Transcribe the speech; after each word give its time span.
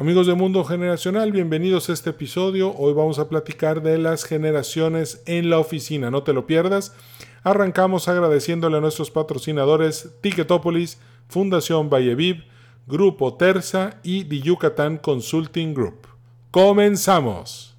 Amigos 0.00 0.26
de 0.26 0.32
Mundo 0.32 0.64
Generacional, 0.64 1.30
bienvenidos 1.30 1.90
a 1.90 1.92
este 1.92 2.08
episodio. 2.08 2.74
Hoy 2.74 2.94
vamos 2.94 3.18
a 3.18 3.28
platicar 3.28 3.82
de 3.82 3.98
las 3.98 4.24
generaciones 4.24 5.22
en 5.26 5.50
la 5.50 5.58
oficina. 5.58 6.10
No 6.10 6.22
te 6.22 6.32
lo 6.32 6.46
pierdas. 6.46 6.94
Arrancamos 7.42 8.08
agradeciéndole 8.08 8.78
a 8.78 8.80
nuestros 8.80 9.10
patrocinadores 9.10 10.08
Ticketopolis, 10.22 10.98
Fundación 11.28 11.90
Valleviv, 11.90 12.44
Grupo 12.86 13.34
Terza 13.34 14.00
y 14.02 14.24
The 14.24 14.40
Yucatán 14.40 14.96
Consulting 14.96 15.74
Group. 15.74 16.06
¡Comenzamos! 16.50 17.76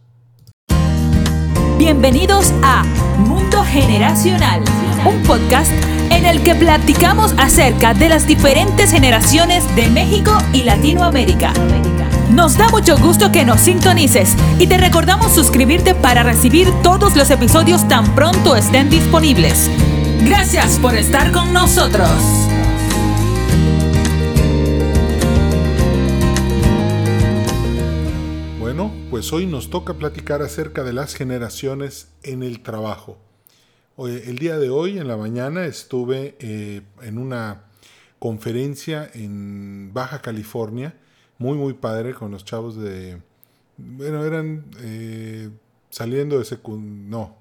Bienvenidos 1.79 2.53
a 2.61 2.83
Mundo 3.17 3.63
Generacional, 3.63 4.63
un 5.07 5.23
podcast 5.23 5.73
en 6.11 6.27
el 6.27 6.43
que 6.43 6.53
platicamos 6.53 7.33
acerca 7.39 7.95
de 7.95 8.09
las 8.09 8.27
diferentes 8.27 8.91
generaciones 8.91 9.75
de 9.75 9.89
México 9.89 10.37
y 10.53 10.65
Latinoamérica. 10.65 11.51
Nos 12.33 12.57
da 12.57 12.69
mucho 12.69 12.97
gusto 12.97 13.29
que 13.29 13.43
nos 13.43 13.59
sintonices 13.59 14.37
y 14.57 14.65
te 14.65 14.77
recordamos 14.77 15.35
suscribirte 15.35 15.93
para 15.93 16.23
recibir 16.23 16.69
todos 16.81 17.17
los 17.17 17.29
episodios 17.29 17.85
tan 17.89 18.15
pronto 18.15 18.55
estén 18.55 18.89
disponibles. 18.89 19.69
Gracias 20.23 20.79
por 20.79 20.95
estar 20.95 21.33
con 21.33 21.51
nosotros. 21.51 22.09
Bueno, 28.61 28.93
pues 29.09 29.33
hoy 29.33 29.45
nos 29.45 29.69
toca 29.69 29.95
platicar 29.95 30.41
acerca 30.41 30.85
de 30.85 30.93
las 30.93 31.15
generaciones 31.15 32.07
en 32.23 32.43
el 32.43 32.61
trabajo. 32.61 33.17
el 33.97 34.39
día 34.39 34.57
de 34.57 34.69
hoy, 34.69 34.97
en 34.97 35.09
la 35.09 35.17
mañana, 35.17 35.65
estuve 35.65 36.37
eh, 36.39 36.81
en 37.01 37.17
una 37.17 37.63
conferencia 38.19 39.11
en 39.13 39.93
Baja 39.93 40.21
California 40.21 40.95
muy, 41.41 41.57
muy 41.57 41.73
padre 41.73 42.13
con 42.13 42.29
los 42.31 42.45
chavos 42.45 42.75
de... 42.75 43.19
Bueno, 43.75 44.23
eran 44.23 44.65
eh, 44.79 45.49
saliendo 45.89 46.37
de 46.37 46.45
secund... 46.45 47.09
No, 47.09 47.35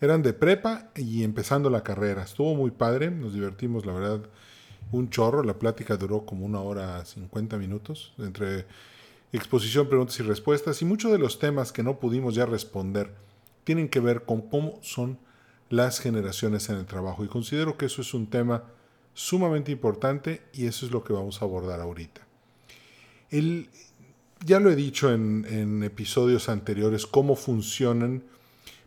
eran 0.00 0.22
de 0.22 0.32
prepa 0.32 0.90
y 0.94 1.24
empezando 1.24 1.68
la 1.68 1.82
carrera. 1.82 2.22
Estuvo 2.22 2.54
muy 2.54 2.70
padre, 2.70 3.10
nos 3.10 3.34
divertimos, 3.34 3.84
la 3.84 3.92
verdad, 3.92 4.20
un 4.92 5.10
chorro. 5.10 5.42
La 5.42 5.58
plática 5.58 5.96
duró 5.96 6.24
como 6.24 6.46
una 6.46 6.60
hora 6.60 7.04
50 7.04 7.58
minutos 7.58 8.14
entre 8.18 8.66
exposición, 9.32 9.88
preguntas 9.88 10.20
y 10.20 10.22
respuestas. 10.22 10.80
Y 10.80 10.84
muchos 10.84 11.10
de 11.10 11.18
los 11.18 11.40
temas 11.40 11.72
que 11.72 11.82
no 11.82 11.98
pudimos 11.98 12.36
ya 12.36 12.46
responder 12.46 13.12
tienen 13.64 13.88
que 13.88 13.98
ver 13.98 14.22
con 14.22 14.42
cómo 14.42 14.78
son 14.80 15.18
las 15.70 15.98
generaciones 15.98 16.68
en 16.68 16.76
el 16.76 16.86
trabajo. 16.86 17.24
Y 17.24 17.28
considero 17.28 17.76
que 17.76 17.86
eso 17.86 18.00
es 18.00 18.14
un 18.14 18.30
tema 18.30 18.62
sumamente 19.12 19.72
importante 19.72 20.40
y 20.52 20.66
eso 20.66 20.86
es 20.86 20.92
lo 20.92 21.02
que 21.02 21.12
vamos 21.12 21.42
a 21.42 21.46
abordar 21.46 21.80
ahorita 21.80 22.29
ya 23.30 24.60
lo 24.60 24.70
he 24.70 24.76
dicho 24.76 25.12
en, 25.12 25.82
episodios 25.82 26.48
anteriores, 26.48 27.06
cómo 27.06 27.36
funcionan. 27.36 28.22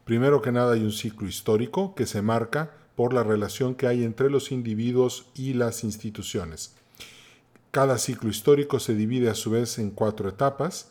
Primero 0.05 0.41
que 0.41 0.51
nada 0.51 0.73
hay 0.73 0.83
un 0.83 0.91
ciclo 0.91 1.27
histórico 1.27 1.95
que 1.95 2.05
se 2.05 2.21
marca 2.21 2.71
por 2.95 3.13
la 3.13 3.23
relación 3.23 3.75
que 3.75 3.87
hay 3.87 4.03
entre 4.03 4.29
los 4.29 4.51
individuos 4.51 5.27
y 5.33 5.53
las 5.53 5.83
instituciones. 5.83 6.75
Cada 7.71 7.97
ciclo 7.97 8.29
histórico 8.29 8.79
se 8.79 8.95
divide 8.95 9.29
a 9.29 9.35
su 9.35 9.51
vez 9.51 9.79
en 9.79 9.89
cuatro 9.91 10.29
etapas 10.29 10.89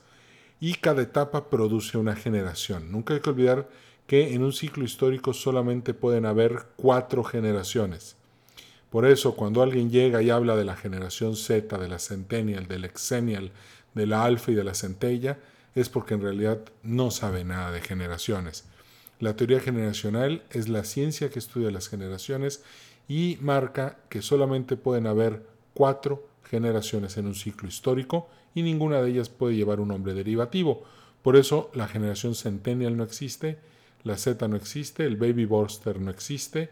y 0.59 0.75
cada 0.75 1.03
etapa 1.03 1.51
produce 1.51 1.99
una 1.99 2.17
generación. 2.17 2.91
Nunca 2.91 3.15
hay 3.15 3.21
que 3.21 3.31
olvidar 3.31 3.69
que 4.07 4.35
en 4.35 4.43
un 4.43 4.53
ciclo 4.53 4.85
histórico 4.85 5.33
solamente 5.33 5.95
pueden 5.95 6.27
haber 6.27 6.67
cuatro 6.77 7.23
generaciones. 7.23 8.17
Por 8.93 9.07
eso, 9.07 9.37
cuando 9.37 9.63
alguien 9.63 9.91
llega 9.91 10.21
y 10.21 10.29
habla 10.29 10.55
de 10.55 10.67
la 10.67 10.77
generación 10.77 11.35
Z, 11.35 11.79
de 11.79 11.89
la 11.89 11.99
Centennial, 11.99 12.69
del 12.69 12.85
Exennial, 12.85 13.51
de 13.95 14.07
la 14.07 14.23
Alfa 14.23 14.53
y 14.53 14.55
de 14.55 14.65
la 14.65 14.75
Centella, 14.75 15.39
es 15.75 15.89
porque 15.89 16.13
en 16.13 16.21
realidad 16.21 16.59
no 16.83 17.11
sabe 17.11 17.43
nada 17.43 17.73
de 17.73 17.81
generaciones. 17.81 18.67
La 19.19 19.35
teoría 19.35 19.61
generacional 19.61 20.43
es 20.51 20.69
la 20.69 20.85
ciencia 20.85 21.31
que 21.31 21.39
estudia 21.39 21.71
las 21.71 21.89
generaciones 21.89 22.63
y 23.09 23.39
marca 23.41 23.97
que 24.11 24.21
solamente 24.21 24.77
pueden 24.77 25.07
haber 25.07 25.43
cuatro 25.73 26.29
generaciones 26.45 27.17
en 27.17 27.25
un 27.25 27.35
ciclo 27.35 27.71
histórico 27.71 28.29
y 28.55 28.61
ninguna 28.61 29.01
de 29.01 29.09
ellas 29.09 29.31
puede 29.31 29.57
llevar 29.57 29.81
un 29.81 29.89
nombre 29.89 30.13
derivativo. 30.13 30.85
Por 31.23 31.37
eso 31.37 31.71
la 31.73 31.89
generación 31.89 32.35
Centennial 32.35 32.99
no 32.99 33.05
existe, 33.05 33.57
la 34.05 34.19
Z 34.19 34.47
no 34.49 34.57
existe, 34.57 35.07
el 35.07 35.17
Baby 35.17 35.47
Borster 35.47 35.99
no 35.99 36.11
existe, 36.11 36.69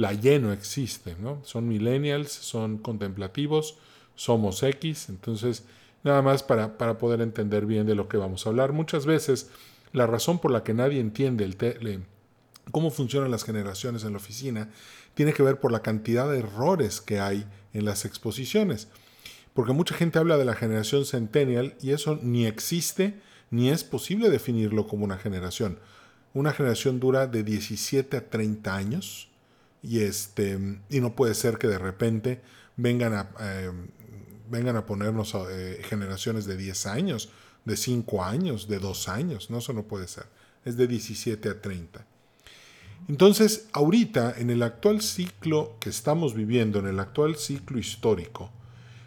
la 0.00 0.14
Y 0.14 0.38
no 0.38 0.50
existe, 0.50 1.14
¿no? 1.20 1.44
Son 1.44 1.68
millennials, 1.68 2.32
son 2.32 2.78
contemplativos, 2.78 3.76
somos 4.14 4.62
X, 4.62 5.10
entonces 5.10 5.64
nada 6.02 6.22
más 6.22 6.42
para, 6.42 6.78
para 6.78 6.96
poder 6.96 7.20
entender 7.20 7.66
bien 7.66 7.86
de 7.86 7.94
lo 7.94 8.08
que 8.08 8.16
vamos 8.16 8.46
a 8.46 8.48
hablar. 8.48 8.72
Muchas 8.72 9.04
veces 9.04 9.50
la 9.92 10.06
razón 10.06 10.38
por 10.38 10.52
la 10.52 10.64
que 10.64 10.72
nadie 10.72 11.00
entiende 11.00 11.44
el 11.44 11.56
cómo 12.70 12.90
funcionan 12.90 13.30
las 13.30 13.44
generaciones 13.44 14.04
en 14.04 14.12
la 14.12 14.16
oficina 14.16 14.70
tiene 15.12 15.34
que 15.34 15.42
ver 15.42 15.60
por 15.60 15.70
la 15.70 15.82
cantidad 15.82 16.30
de 16.30 16.38
errores 16.38 17.02
que 17.02 17.20
hay 17.20 17.44
en 17.74 17.84
las 17.84 18.06
exposiciones. 18.06 18.88
Porque 19.52 19.72
mucha 19.72 19.94
gente 19.94 20.18
habla 20.18 20.38
de 20.38 20.46
la 20.46 20.54
generación 20.54 21.04
centennial 21.04 21.74
y 21.82 21.90
eso 21.90 22.18
ni 22.22 22.46
existe 22.46 23.20
ni 23.50 23.68
es 23.68 23.84
posible 23.84 24.30
definirlo 24.30 24.86
como 24.86 25.04
una 25.04 25.18
generación. 25.18 25.78
Una 26.32 26.52
generación 26.52 27.00
dura 27.00 27.26
de 27.26 27.42
17 27.42 28.16
a 28.16 28.30
30 28.30 28.74
años 28.74 29.29
y, 29.82 30.00
este, 30.00 30.58
y 30.88 31.00
no 31.00 31.14
puede 31.14 31.34
ser 31.34 31.58
que 31.58 31.68
de 31.68 31.78
repente 31.78 32.42
vengan 32.76 33.14
a, 33.14 33.30
eh, 33.40 33.70
vengan 34.50 34.76
a 34.76 34.86
ponernos 34.86 35.34
eh, 35.50 35.80
generaciones 35.84 36.44
de 36.46 36.56
10 36.56 36.86
años, 36.86 37.30
de 37.64 37.76
5 37.76 38.24
años, 38.24 38.68
de 38.68 38.78
2 38.78 39.08
años. 39.08 39.50
No, 39.50 39.58
eso 39.58 39.72
no 39.72 39.84
puede 39.84 40.08
ser. 40.08 40.26
Es 40.64 40.76
de 40.76 40.86
17 40.86 41.48
a 41.48 41.60
30. 41.60 42.04
Entonces, 43.08 43.68
ahorita, 43.72 44.34
en 44.38 44.50
el 44.50 44.62
actual 44.62 45.00
ciclo 45.00 45.76
que 45.80 45.90
estamos 45.90 46.34
viviendo, 46.34 46.78
en 46.80 46.86
el 46.86 47.00
actual 47.00 47.36
ciclo 47.36 47.78
histórico, 47.78 48.50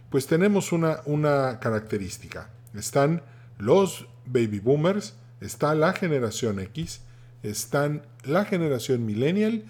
pues 0.10 0.28
tenemos 0.28 0.72
una, 0.72 1.02
una 1.06 1.60
característica. 1.60 2.50
Están 2.74 3.24
los 3.60 4.08
baby 4.26 4.60
boomers, 4.60 5.16
está 5.42 5.76
la 5.76 5.94
generación 5.94 6.60
X, 6.60 7.02
están 7.44 8.06
la 8.24 8.46
generación 8.46 9.06
millennial 9.06 9.66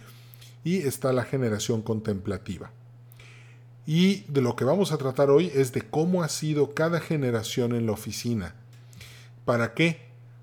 y 0.63 0.77
está 0.77 1.13
la 1.13 1.23
generación 1.23 1.81
contemplativa. 1.81 2.71
Y 3.85 4.21
de 4.31 4.41
lo 4.41 4.55
que 4.55 4.63
vamos 4.63 4.91
a 4.91 4.97
tratar 4.97 5.29
hoy 5.29 5.51
es 5.53 5.73
de 5.73 5.81
cómo 5.81 6.23
ha 6.23 6.29
sido 6.29 6.73
cada 6.73 6.99
generación 6.99 7.73
en 7.75 7.85
la 7.85 7.91
oficina. 7.91 8.55
¿Para 9.43 9.73
qué? 9.73 9.99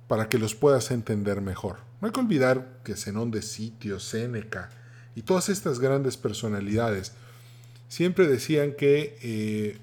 Para 0.08 0.28
que 0.28 0.38
los 0.38 0.54
puedas 0.54 0.90
entender 0.90 1.40
mejor. 1.40 1.78
No 2.00 2.06
hay 2.06 2.12
que 2.12 2.20
olvidar 2.20 2.80
que 2.84 2.96
Zenón 2.96 3.30
de 3.30 3.42
Sitio, 3.42 3.98
Séneca 3.98 4.70
y 5.14 5.22
todas 5.22 5.48
estas 5.48 5.80
grandes 5.80 6.16
personalidades 6.16 7.12
siempre 7.88 8.26
decían 8.26 8.74
que 8.74 9.18
eh, 9.22 9.78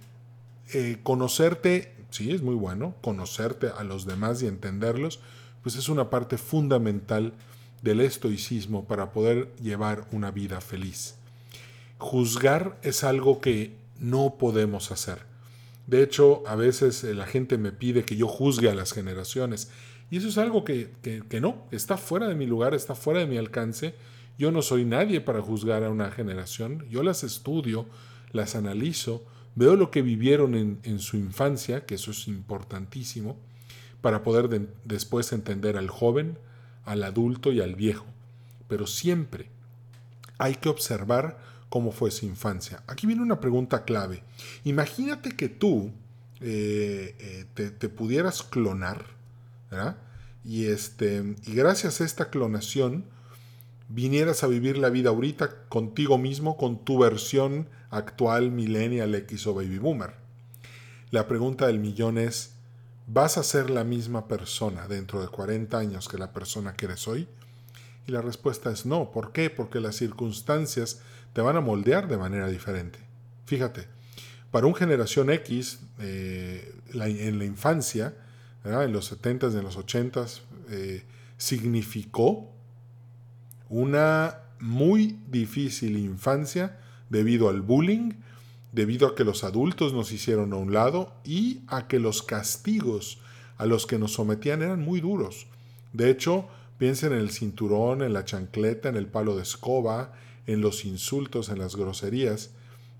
eh, 0.74 0.98
conocerte, 1.04 1.94
sí, 2.10 2.32
es 2.32 2.42
muy 2.42 2.56
bueno, 2.56 2.96
conocerte 3.02 3.68
a 3.76 3.84
los 3.84 4.06
demás 4.06 4.42
y 4.42 4.48
entenderlos, 4.48 5.20
pues 5.64 5.76
es 5.76 5.90
una 5.90 6.10
parte 6.10 6.38
fundamental 6.38 7.34
del 7.82 8.02
estoicismo 8.02 8.86
para 8.86 9.12
poder 9.12 9.54
llevar 9.62 10.08
una 10.12 10.32
vida 10.32 10.62
feliz. 10.62 11.16
Juzgar 11.98 12.78
es 12.84 13.04
algo 13.04 13.42
que 13.42 13.76
no 14.00 14.36
podemos 14.38 14.92
hacer. 14.92 15.20
De 15.88 16.04
hecho, 16.04 16.44
a 16.48 16.56
veces 16.56 17.04
eh, 17.04 17.14
la 17.14 17.26
gente 17.26 17.58
me 17.58 17.72
pide 17.72 18.04
que 18.04 18.18
yo 18.18 18.28
juzgue 18.28 18.70
a 18.70 18.76
las 18.76 18.94
generaciones. 18.94 19.72
Y 20.12 20.18
eso 20.18 20.28
es 20.28 20.38
algo 20.38 20.64
que, 20.64 20.92
que, 21.02 21.42
no, 21.42 21.66
está 21.72 21.98
fuera 21.98 22.28
de 22.28 22.36
mi 22.36 22.46
lugar, 22.46 22.74
está 22.74 22.96
fuera 22.96 23.22
de 23.22 23.26
mi 23.26 23.38
alcance. 23.38 23.96
Yo 24.38 24.52
no 24.52 24.62
soy 24.62 24.86
nadie 24.86 25.22
para 25.22 25.42
juzgar 25.42 25.84
a 25.84 25.90
una 25.90 26.12
generación. 26.12 26.86
Yo 26.90 27.04
las 27.04 27.24
estudio, 27.24 27.88
las 28.32 28.56
analizo, 28.56 29.26
veo 29.56 29.76
lo 29.76 29.90
que 29.90 30.02
vivieron 30.02 30.56
en, 30.56 30.80
en 30.84 31.00
su 31.00 31.18
infancia, 31.18 31.86
que 31.86 31.96
eso 31.96 32.12
es 32.12 32.28
importantísimo, 32.28 33.38
para 34.02 34.24
poder 34.24 34.70
después 34.86 35.32
entender 35.34 35.78
al 35.78 35.90
joven, 35.90 36.38
al 36.88 37.04
adulto 37.04 37.52
y 37.52 37.60
al 37.60 37.76
viejo, 37.76 38.06
pero 38.68 38.88
siempre 38.88 39.50
hay 40.38 40.56
que 40.56 40.70
observar 40.70 41.38
cómo 41.70 41.92
fue 41.92 42.12
su 42.12 42.26
infancia. 42.26 42.82
Aquí 42.88 43.06
viene 43.06 43.22
una 43.22 43.42
pregunta 43.42 43.84
clave. 43.84 44.24
Imagínate 44.64 45.36
que 45.36 45.50
tú 45.50 45.92
eh, 46.40 47.46
eh, 47.58 47.72
te, 47.78 47.90
pudieras 47.90 48.42
clonar, 48.42 49.06
Y, 50.46 50.68
este, 50.68 51.36
y 51.46 51.54
gracias 51.54 52.00
a 52.00 52.06
esta 52.06 52.30
clonación 52.30 53.04
vinieras 53.90 54.44
a 54.44 54.48
vivir 54.48 54.78
la 54.78 54.90
vida 54.90 55.10
ahorita 55.10 55.68
contigo 55.68 56.18
mismo, 56.18 56.56
con 56.56 56.86
tu 56.86 57.00
versión 57.00 57.68
actual 57.90 58.52
millennial 58.52 59.14
X 59.16 59.46
o 59.48 59.54
baby 59.54 59.78
boomer. 59.78 60.14
La 61.12 61.28
pregunta 61.28 61.68
del 61.68 61.80
millón 61.80 62.18
es, 62.18 62.54
¿Vas 63.10 63.38
a 63.38 63.44
ser 63.44 63.70
la 63.70 63.86
misma 63.86 64.28
persona 64.28 64.86
dentro 64.90 65.22
de 65.22 65.30
40 65.30 65.78
años 65.78 66.10
que 66.10 66.18
la 66.18 66.34
persona 66.34 66.74
que 66.74 66.88
eres 66.88 67.08
hoy? 67.08 67.26
Y 68.06 68.12
la 68.12 68.22
respuesta 68.22 68.70
es 68.70 68.86
no. 68.86 69.12
¿Por 69.12 69.32
qué? 69.32 69.50
Porque 69.50 69.80
las 69.80 69.96
circunstancias 69.96 71.00
te 71.32 71.40
van 71.40 71.56
a 71.56 71.62
moldear 71.62 72.10
de 72.10 72.18
manera 72.18 72.48
diferente. 72.48 73.00
Fíjate, 73.46 73.88
para 74.52 74.68
un 74.68 74.76
generación 74.76 75.30
X, 75.30 75.80
eh, 76.00 76.76
en 76.94 77.40
la 77.40 77.46
infancia, 77.46 78.14
en 78.66 78.92
los 78.92 79.10
70s, 79.10 79.58
en 79.58 79.64
los 79.64 79.78
80s, 79.78 80.42
eh, 80.70 81.06
significó 81.38 82.52
una 83.70 84.40
muy 84.60 85.18
difícil 85.30 85.98
infancia 85.98 86.78
debido 87.10 87.48
al 87.48 87.62
bullying, 87.62 88.12
debido 88.78 89.08
a 89.08 89.16
que 89.16 89.24
los 89.24 89.44
adultos 89.44 89.92
nos 89.92 90.12
hicieron 90.12 90.54
a 90.54 90.58
un 90.58 90.72
lado 90.72 91.12
y 91.24 91.62
a 91.66 91.88
que 91.88 91.98
los 91.98 92.22
castigos 92.22 93.18
a 93.58 93.66
los 93.66 93.88
que 93.88 93.98
nos 93.98 94.14
sometían 94.14 94.62
eran 94.62 94.82
muy 94.82 95.02
duros. 95.02 95.48
De 95.94 96.12
hecho, 96.12 96.48
piensen 96.78 97.12
en 97.14 97.18
el 97.18 97.32
cinturón, 97.32 98.04
en 98.04 98.14
la 98.14 98.24
chancleta, 98.24 98.88
en 98.88 98.96
el 98.96 99.08
palo 99.08 99.36
de 99.36 99.42
escoba, 99.42 100.14
en 100.46 100.62
los 100.62 100.86
insultos, 100.86 101.50
en 101.50 101.58
las 101.58 101.76
groserías. 101.76 102.52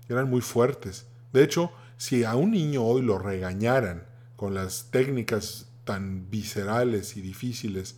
Eran 0.08 0.28
muy 0.28 0.40
fuertes. 0.40 1.06
De 1.32 1.44
hecho, 1.44 1.70
si 1.96 2.24
a 2.24 2.34
un 2.34 2.50
niño 2.50 2.82
hoy 2.82 3.02
lo 3.02 3.20
regañaran 3.20 4.02
con 4.34 4.54
las 4.54 4.88
técnicas 4.90 5.68
tan 5.84 6.28
viscerales 6.28 7.16
y 7.16 7.20
difíciles 7.20 7.94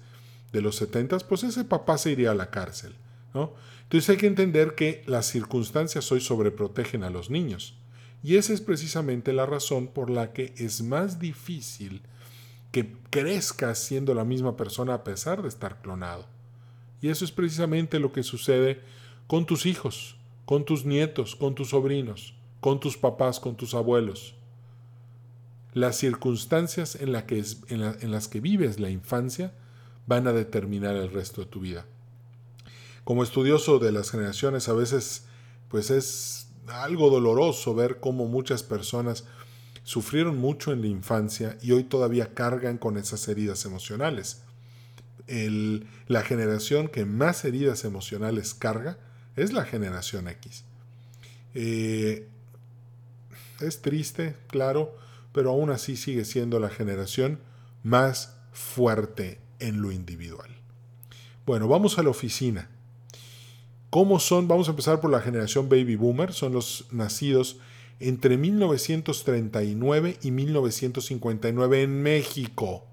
de 0.52 0.60
los 0.60 0.76
setentas, 0.76 1.24
pues 1.24 1.44
ese 1.44 1.64
papá 1.64 1.96
se 1.96 2.10
iría 2.10 2.32
a 2.32 2.34
la 2.34 2.50
cárcel. 2.50 2.94
Entonces 3.34 4.10
hay 4.10 4.16
que 4.16 4.26
entender 4.26 4.74
que 4.74 5.02
las 5.06 5.26
circunstancias 5.26 6.10
hoy 6.10 6.20
sobreprotegen 6.20 7.04
a 7.04 7.10
los 7.10 7.30
niños. 7.30 7.76
Y 8.22 8.36
esa 8.36 8.52
es 8.52 8.60
precisamente 8.60 9.32
la 9.32 9.46
razón 9.46 9.88
por 9.88 10.10
la 10.10 10.32
que 10.32 10.52
es 10.58 10.82
más 10.82 11.18
difícil 11.18 12.02
que 12.70 12.94
crezcas 13.10 13.78
siendo 13.78 14.14
la 14.14 14.24
misma 14.24 14.56
persona 14.56 14.94
a 14.94 15.04
pesar 15.04 15.42
de 15.42 15.48
estar 15.48 15.80
clonado. 15.80 16.26
Y 17.00 17.08
eso 17.08 17.24
es 17.24 17.32
precisamente 17.32 17.98
lo 17.98 18.12
que 18.12 18.22
sucede 18.22 18.80
con 19.26 19.46
tus 19.46 19.64
hijos, 19.64 20.16
con 20.44 20.64
tus 20.64 20.84
nietos, 20.84 21.34
con 21.34 21.54
tus 21.54 21.70
sobrinos, 21.70 22.34
con 22.60 22.78
tus 22.78 22.96
papás, 22.98 23.40
con 23.40 23.56
tus 23.56 23.74
abuelos. 23.74 24.34
Las 25.72 25.96
circunstancias 25.96 26.98
en 27.00 27.12
las 27.12 28.28
que 28.28 28.40
vives 28.40 28.80
la 28.80 28.90
infancia 28.90 29.54
van 30.06 30.26
a 30.26 30.32
determinar 30.32 30.96
el 30.96 31.10
resto 31.10 31.40
de 31.42 31.46
tu 31.46 31.60
vida. 31.60 31.86
Como 33.10 33.24
estudioso 33.24 33.80
de 33.80 33.90
las 33.90 34.12
generaciones, 34.12 34.68
a 34.68 34.72
veces 34.72 35.24
pues 35.68 35.90
es 35.90 36.46
algo 36.68 37.10
doloroso 37.10 37.74
ver 37.74 37.98
cómo 37.98 38.26
muchas 38.26 38.62
personas 38.62 39.24
sufrieron 39.82 40.38
mucho 40.38 40.70
en 40.70 40.80
la 40.80 40.86
infancia 40.86 41.58
y 41.60 41.72
hoy 41.72 41.82
todavía 41.82 42.34
cargan 42.34 42.78
con 42.78 42.96
esas 42.96 43.26
heridas 43.26 43.64
emocionales. 43.64 44.44
la 45.26 46.22
generación 46.22 46.86
que 46.86 47.04
más 47.04 47.44
heridas 47.44 47.84
emocionales 47.84 48.54
carga 48.54 48.96
es 49.34 49.52
la 49.52 49.64
generación 49.64 50.28
X. 50.28 50.62
Eh, 51.54 52.28
es 53.58 53.82
triste, 53.82 54.36
claro, 54.46 54.96
pero 55.32 55.50
aún 55.50 55.70
así 55.70 55.96
sigue 55.96 56.24
siendo 56.24 56.60
la 56.60 56.70
generación 56.70 57.40
más 57.82 58.36
fuerte 58.52 59.40
en 59.58 59.82
lo 59.82 59.90
individual. 59.90 60.50
Bueno, 61.44 61.66
vamos 61.66 61.98
a 61.98 62.04
la 62.04 62.10
oficina. 62.10 62.70
¿Cómo 63.90 64.20
son? 64.20 64.46
Vamos 64.46 64.68
a 64.68 64.70
empezar 64.70 65.00
por 65.00 65.10
la 65.10 65.20
generación 65.20 65.68
baby 65.68 65.96
boomer, 65.96 66.32
son 66.32 66.52
los 66.52 66.86
nacidos 66.92 67.58
entre 67.98 68.36
1939 68.36 70.18
y 70.22 70.30
1959 70.30 71.82
en 71.82 72.00
México. 72.00 72.84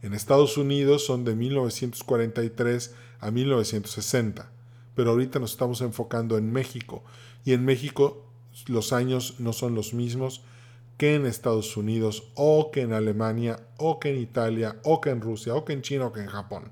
En 0.00 0.14
Estados 0.14 0.56
Unidos 0.56 1.04
son 1.04 1.24
de 1.24 1.36
1943 1.36 2.94
a 3.20 3.30
1960, 3.30 4.50
pero 4.94 5.10
ahorita 5.10 5.38
nos 5.38 5.50
estamos 5.50 5.82
enfocando 5.82 6.38
en 6.38 6.50
México 6.50 7.04
y 7.44 7.52
en 7.52 7.66
México 7.66 8.24
los 8.68 8.94
años 8.94 9.34
no 9.38 9.52
son 9.52 9.74
los 9.74 9.92
mismos 9.92 10.40
que 10.96 11.14
en 11.14 11.26
Estados 11.26 11.76
Unidos 11.76 12.24
o 12.36 12.70
que 12.70 12.80
en 12.80 12.94
Alemania 12.94 13.60
o 13.76 14.00
que 14.00 14.14
en 14.14 14.18
Italia 14.22 14.76
o 14.82 15.02
que 15.02 15.10
en 15.10 15.20
Rusia 15.20 15.54
o 15.54 15.66
que 15.66 15.74
en 15.74 15.82
China 15.82 16.06
o 16.06 16.12
que 16.12 16.20
en 16.20 16.28
Japón. 16.28 16.70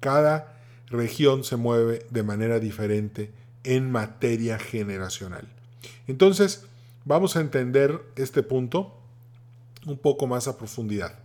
Cada 0.00 0.61
región 0.92 1.44
se 1.44 1.56
mueve 1.56 2.06
de 2.10 2.22
manera 2.22 2.60
diferente 2.60 3.30
en 3.64 3.90
materia 3.90 4.58
generacional. 4.58 5.48
Entonces, 6.06 6.66
vamos 7.04 7.36
a 7.36 7.40
entender 7.40 8.00
este 8.16 8.42
punto 8.42 8.98
un 9.86 9.98
poco 9.98 10.26
más 10.26 10.48
a 10.48 10.56
profundidad. 10.56 11.18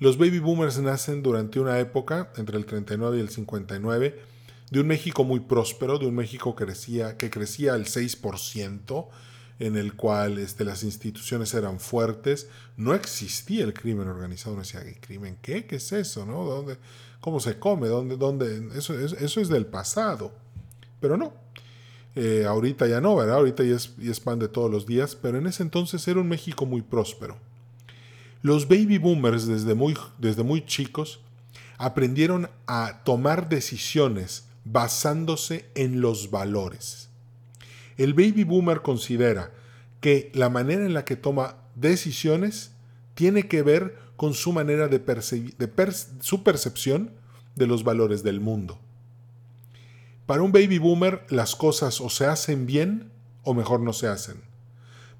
Los 0.00 0.18
baby 0.18 0.38
boomers 0.38 0.78
nacen 0.78 1.22
durante 1.22 1.60
una 1.60 1.78
época, 1.78 2.32
entre 2.36 2.56
el 2.56 2.66
39 2.66 3.18
y 3.18 3.20
el 3.20 3.28
59, 3.28 4.20
de 4.70 4.80
un 4.80 4.86
México 4.86 5.24
muy 5.24 5.40
próspero, 5.40 5.98
de 5.98 6.06
un 6.06 6.14
México 6.14 6.56
que 6.56 6.64
crecía, 6.64 7.16
que 7.16 7.30
crecía 7.30 7.74
al 7.74 7.84
6%, 7.84 9.08
en 9.60 9.76
el 9.76 9.94
cual 9.94 10.38
este, 10.38 10.64
las 10.64 10.82
instituciones 10.82 11.54
eran 11.54 11.78
fuertes, 11.78 12.48
no 12.76 12.94
existía 12.94 13.64
el 13.64 13.72
crimen 13.72 14.08
organizado. 14.08 14.56
No 14.56 14.62
decía, 14.62 14.82
¿qué 14.82 14.98
crimen? 15.00 15.38
¿Qué? 15.40 15.66
¿Qué 15.66 15.76
es 15.76 15.92
eso? 15.92 16.26
¿No? 16.26 16.44
¿Dónde, 16.44 16.76
¿Cómo 17.24 17.40
se 17.40 17.58
come? 17.58 17.88
¿Dónde, 17.88 18.18
dónde? 18.18 18.68
Eso, 18.76 18.92
eso, 19.00 19.40
es 19.40 19.48
del 19.48 19.64
pasado. 19.64 20.30
Pero 21.00 21.16
no. 21.16 21.32
Eh, 22.14 22.44
ahorita 22.46 22.86
ya 22.86 23.00
no, 23.00 23.16
¿verdad? 23.16 23.36
Ahorita 23.36 23.64
ya 23.64 23.76
es, 23.76 23.96
ya 23.96 24.10
es 24.10 24.20
pan 24.20 24.38
de 24.38 24.46
todos 24.46 24.70
los 24.70 24.84
días, 24.84 25.16
pero 25.16 25.38
en 25.38 25.46
ese 25.46 25.62
entonces 25.62 26.06
era 26.06 26.20
un 26.20 26.28
México 26.28 26.66
muy 26.66 26.82
próspero. 26.82 27.38
Los 28.42 28.68
baby 28.68 28.98
boomers 28.98 29.46
desde 29.46 29.72
muy, 29.72 29.96
desde 30.18 30.42
muy 30.42 30.66
chicos 30.66 31.20
aprendieron 31.78 32.50
a 32.66 33.00
tomar 33.04 33.48
decisiones 33.48 34.44
basándose 34.66 35.64
en 35.74 36.02
los 36.02 36.30
valores. 36.30 37.08
El 37.96 38.12
baby 38.12 38.44
boomer 38.44 38.82
considera 38.82 39.50
que 40.02 40.30
la 40.34 40.50
manera 40.50 40.84
en 40.84 40.92
la 40.92 41.06
que 41.06 41.16
toma 41.16 41.56
decisiones 41.74 42.72
tiene 43.14 43.48
que 43.48 43.62
ver 43.62 44.03
con 44.16 44.34
su 44.34 44.52
manera 44.52 44.88
de, 44.88 44.98
percibir, 45.00 45.54
su 46.20 46.42
percepción 46.42 47.12
de 47.56 47.66
los 47.66 47.84
valores 47.84 48.22
del 48.22 48.40
mundo. 48.40 48.78
Para 50.26 50.42
un 50.42 50.52
baby 50.52 50.78
boomer 50.78 51.26
las 51.28 51.54
cosas 51.56 52.00
o 52.00 52.08
se 52.08 52.26
hacen 52.26 52.66
bien 52.66 53.10
o 53.42 53.54
mejor 53.54 53.80
no 53.80 53.92
se 53.92 54.08
hacen. 54.08 54.42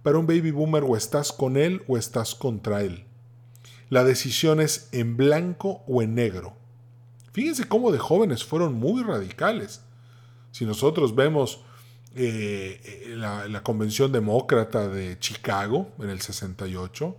Para 0.02 0.18
un 0.18 0.26
baby 0.26 0.50
boomer 0.50 0.84
o 0.84 0.96
estás 0.96 1.32
con 1.32 1.56
él 1.56 1.82
o 1.88 1.96
estás 1.96 2.34
contra 2.34 2.82
él. 2.82 3.04
La 3.90 4.04
decisión 4.04 4.60
es 4.60 4.88
en 4.92 5.16
blanco 5.16 5.82
o 5.86 6.02
en 6.02 6.14
negro. 6.14 6.56
Fíjense 7.32 7.68
cómo 7.68 7.90
de 7.92 7.98
jóvenes 7.98 8.44
fueron 8.44 8.74
muy 8.74 9.02
radicales. 9.02 9.82
Si 10.52 10.64
nosotros 10.64 11.14
vemos 11.14 11.64
eh, 12.14 12.80
eh, 12.84 13.14
la, 13.16 13.62
Convención 13.62 14.12
Demócrata 14.12 14.88
de 14.88 15.18
Chicago 15.18 15.90
en 15.98 16.10
el 16.10 16.20
68, 16.20 17.16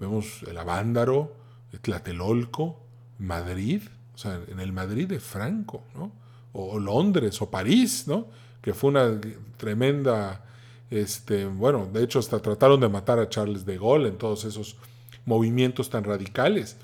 vemos 0.00 0.42
el 0.48 0.56
Avándaro, 0.58 1.36
Tlatelolco, 1.82 2.80
Madrid, 3.18 3.82
o 4.14 4.18
sea, 4.18 4.40
en 4.48 4.58
el 4.58 4.72
Madrid 4.72 5.06
de 5.06 5.20
Franco, 5.20 5.84
¿no? 5.94 6.10
o, 6.52 6.78
Londres, 6.78 7.40
o 7.42 7.50
París, 7.50 8.04
¿no? 8.06 8.26
que 8.60 8.74
fue 8.74 8.90
una 8.90 9.20
tremenda, 9.56 10.44
este, 10.90 11.46
bueno, 11.46 11.88
de 11.92 12.02
hecho 12.02 12.18
hasta 12.18 12.40
trataron 12.40 12.80
de 12.80 12.88
matar 12.88 13.18
a 13.18 13.28
Charles 13.28 13.64
de 13.64 13.78
Gaulle 13.78 14.08
en 14.08 14.18
todos 14.18 14.44
esos 14.44 14.76
movimientos 15.24 15.90
tan 15.90 16.04
radicales. 16.04 16.76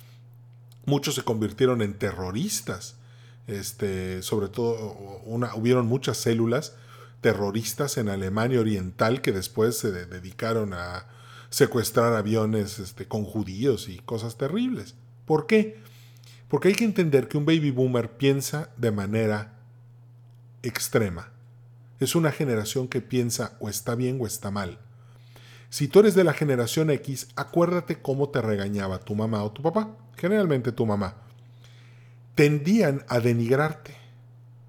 Muchos 0.85 1.16
se 1.16 1.23
convirtieron 1.23 1.82
en 1.82 1.94
terroristas, 1.94 2.96
este, 3.46 4.23
sobre 4.23 4.49
todo 4.49 5.20
una, 5.25 5.54
hubieron 5.54 5.87
muchas 5.87 6.16
células 6.16 6.76
terroristas 7.20 7.96
en 7.96 8.08
Alemania 8.08 8.61
Oriental 8.61 9.20
que 9.20 9.32
después 9.32 9.78
se 9.78 9.90
dedicaron 9.90 10.75
a 10.75 11.06
secuestrar 11.50 12.15
aviones 12.15 12.79
este, 12.79 13.07
con 13.07 13.25
judíos 13.25 13.88
y 13.88 13.99
cosas 13.99 14.37
terribles. 14.37 14.95
¿Por 15.25 15.47
qué? 15.47 15.81
Porque 16.49 16.69
hay 16.69 16.75
que 16.75 16.85
entender 16.85 17.29
que 17.29 17.38
un 17.38 17.47
baby 17.47 17.71
boomer 17.71 18.17
piensa 18.17 18.71
de 18.76 18.91
manera 18.91 19.59
extrema. 20.62 21.33
Es 21.99 22.15
una 22.15 22.31
generación 22.31 22.88
que 22.88 23.00
piensa 23.00 23.57
o 23.61 23.69
está 23.69 23.95
bien 23.95 24.19
o 24.21 24.26
está 24.26 24.50
mal. 24.50 24.79
Si 25.71 25.88
tú 25.88 26.00
eres 26.00 26.15
de 26.15 26.25
la 26.25 26.33
generación 26.33 26.91
X, 26.91 27.29
acuérdate 27.37 28.00
cómo 28.00 28.29
te 28.29 28.41
regañaba 28.41 28.99
tu 28.99 29.15
mamá 29.15 29.43
o 29.43 29.53
tu 29.53 29.62
papá, 29.62 29.97
generalmente 30.17 30.73
tu 30.73 30.87
mamá. 30.87 31.17
Tendían 32.35 33.05
a 33.09 33.19
denigrarte, 33.21 33.97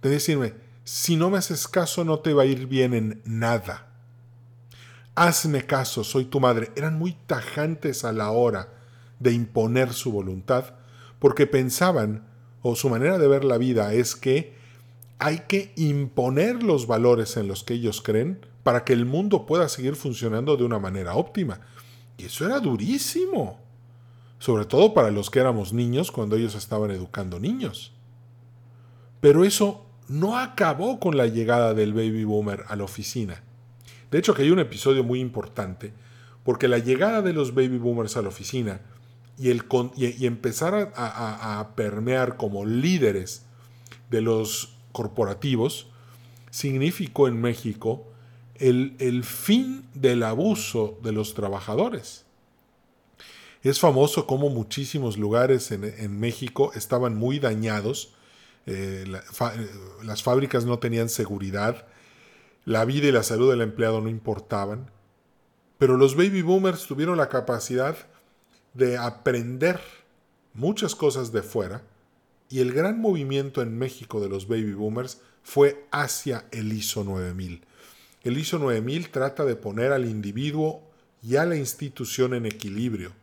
de 0.02 0.10
decirme, 0.10 0.54
si 0.84 1.16
no 1.16 1.30
me 1.30 1.38
haces 1.38 1.68
caso 1.68 2.04
no 2.06 2.20
te 2.20 2.34
va 2.34 2.44
a 2.44 2.46
ir 2.46 2.66
bien 2.66 2.94
en 2.94 3.22
nada. 3.26 3.88
Hazme 5.20 5.66
caso, 5.66 6.04
soy 6.04 6.26
tu 6.26 6.40
madre. 6.40 6.70
Eran 6.76 7.00
muy 7.00 7.14
tajantes 7.26 8.06
a 8.06 8.12
la 8.12 8.30
hora 8.30 8.70
de 9.20 9.34
imponer 9.34 9.94
su 9.94 10.12
voluntad, 10.12 10.76
porque 11.18 11.48
pensaban, 11.48 12.28
o 12.62 12.76
su 12.76 12.88
manera 12.88 13.18
de 13.18 13.28
ver 13.28 13.44
la 13.44 13.58
vida 13.58 13.92
es 13.96 14.16
que 14.16 14.54
hay 15.18 15.40
que 15.48 15.74
imponer 15.76 16.62
los 16.62 16.86
valores 16.86 17.36
en 17.36 17.48
los 17.48 17.64
que 17.64 17.74
ellos 17.74 18.04
creen 18.04 18.46
para 18.62 18.84
que 18.84 18.94
el 18.94 19.08
mundo 19.08 19.48
pueda 19.48 19.70
seguir 19.70 19.96
funcionando 19.96 20.56
de 20.56 20.66
una 20.66 20.78
manera 20.78 21.16
óptima. 21.16 21.62
Y 22.20 22.26
eso 22.26 22.46
era 22.46 22.60
durísimo, 22.60 23.58
sobre 24.38 24.66
todo 24.66 24.94
para 24.94 25.10
los 25.10 25.32
que 25.32 25.40
éramos 25.40 25.74
niños 25.74 26.12
cuando 26.12 26.36
ellos 26.36 26.54
estaban 26.54 26.92
educando 26.92 27.40
niños. 27.40 27.92
Pero 29.20 29.46
eso 29.46 29.84
no 30.10 30.38
acabó 30.38 31.00
con 31.00 31.18
la 31.18 31.26
llegada 31.26 31.74
del 31.74 31.94
baby 31.94 32.24
boomer 32.24 32.66
a 32.68 32.76
la 32.76 32.84
oficina. 32.84 33.47
De 34.12 34.20
hecho, 34.20 34.34
que 34.34 34.44
hay 34.44 34.52
un 34.52 34.60
episodio 34.60 35.04
muy 35.04 35.20
importante, 35.20 35.94
porque 36.44 36.68
la 36.68 36.78
llegada 36.78 37.22
de 37.22 37.34
los 37.34 37.54
baby 37.54 37.78
boomers 37.78 38.16
a 38.16 38.22
la 38.22 38.30
oficina 38.30 38.82
y, 39.38 39.52
empezar 40.26 40.94
a, 40.96 41.74
permear 41.76 42.38
como 42.38 42.66
líderes 42.66 43.44
de 44.10 44.22
los 44.22 44.78
corporativos, 44.92 45.88
significó 46.50 47.28
en 47.28 47.40
México 47.42 48.08
el, 48.56 49.24
fin 49.24 49.86
del 49.94 50.24
abuso 50.24 50.98
de 51.04 51.12
los 51.12 51.34
trabajadores. 51.34 52.26
Es 53.62 53.80
famoso 53.80 54.26
como 54.26 54.50
muchísimos 54.50 55.18
lugares 55.18 55.72
en, 55.72 56.20
México 56.20 56.72
estaban 56.74 57.16
muy 57.16 57.40
dañados, 57.40 58.14
eh, 58.66 59.06
eh, 59.06 59.70
las 60.04 60.24
fábricas 60.24 60.66
no 60.66 60.80
tenían 60.80 61.10
seguridad, 61.10 61.86
la 62.68 62.84
vida 62.84 63.08
y 63.08 63.14
la 63.14 63.24
salud 63.24 63.50
del 63.50 63.62
empleado 63.62 64.02
no 64.02 64.10
importaban, 64.10 64.92
pero 65.78 65.96
los 65.96 66.18
baby 66.18 66.42
boomers 66.42 66.86
tuvieron 66.86 67.16
la 67.16 67.30
capacidad 67.30 67.96
de 68.74 68.98
aprender 68.98 69.80
muchas 70.54 70.94
cosas 70.94 71.32
de 71.32 71.44
fuera 71.44 71.82
y 72.50 72.60
el 72.60 72.74
gran 72.74 73.00
movimiento 73.00 73.62
en 73.62 73.78
México 73.78 74.20
de 74.20 74.28
los 74.28 74.50
baby 74.50 74.74
boomers 74.74 75.22
fue 75.44 75.88
hacia 75.92 76.44
el 76.52 76.74
ISO 76.74 77.06
9000. 77.06 77.64
El 78.24 78.38
ISO 78.38 78.60
9000 78.60 79.12
trata 79.12 79.46
de 79.46 79.56
poner 79.56 79.94
al 79.94 80.06
individuo 80.06 80.84
y 81.24 81.38
a 81.38 81.46
la 81.46 81.56
institución 81.56 82.34
en 82.34 82.46
equilibrio. 82.46 83.14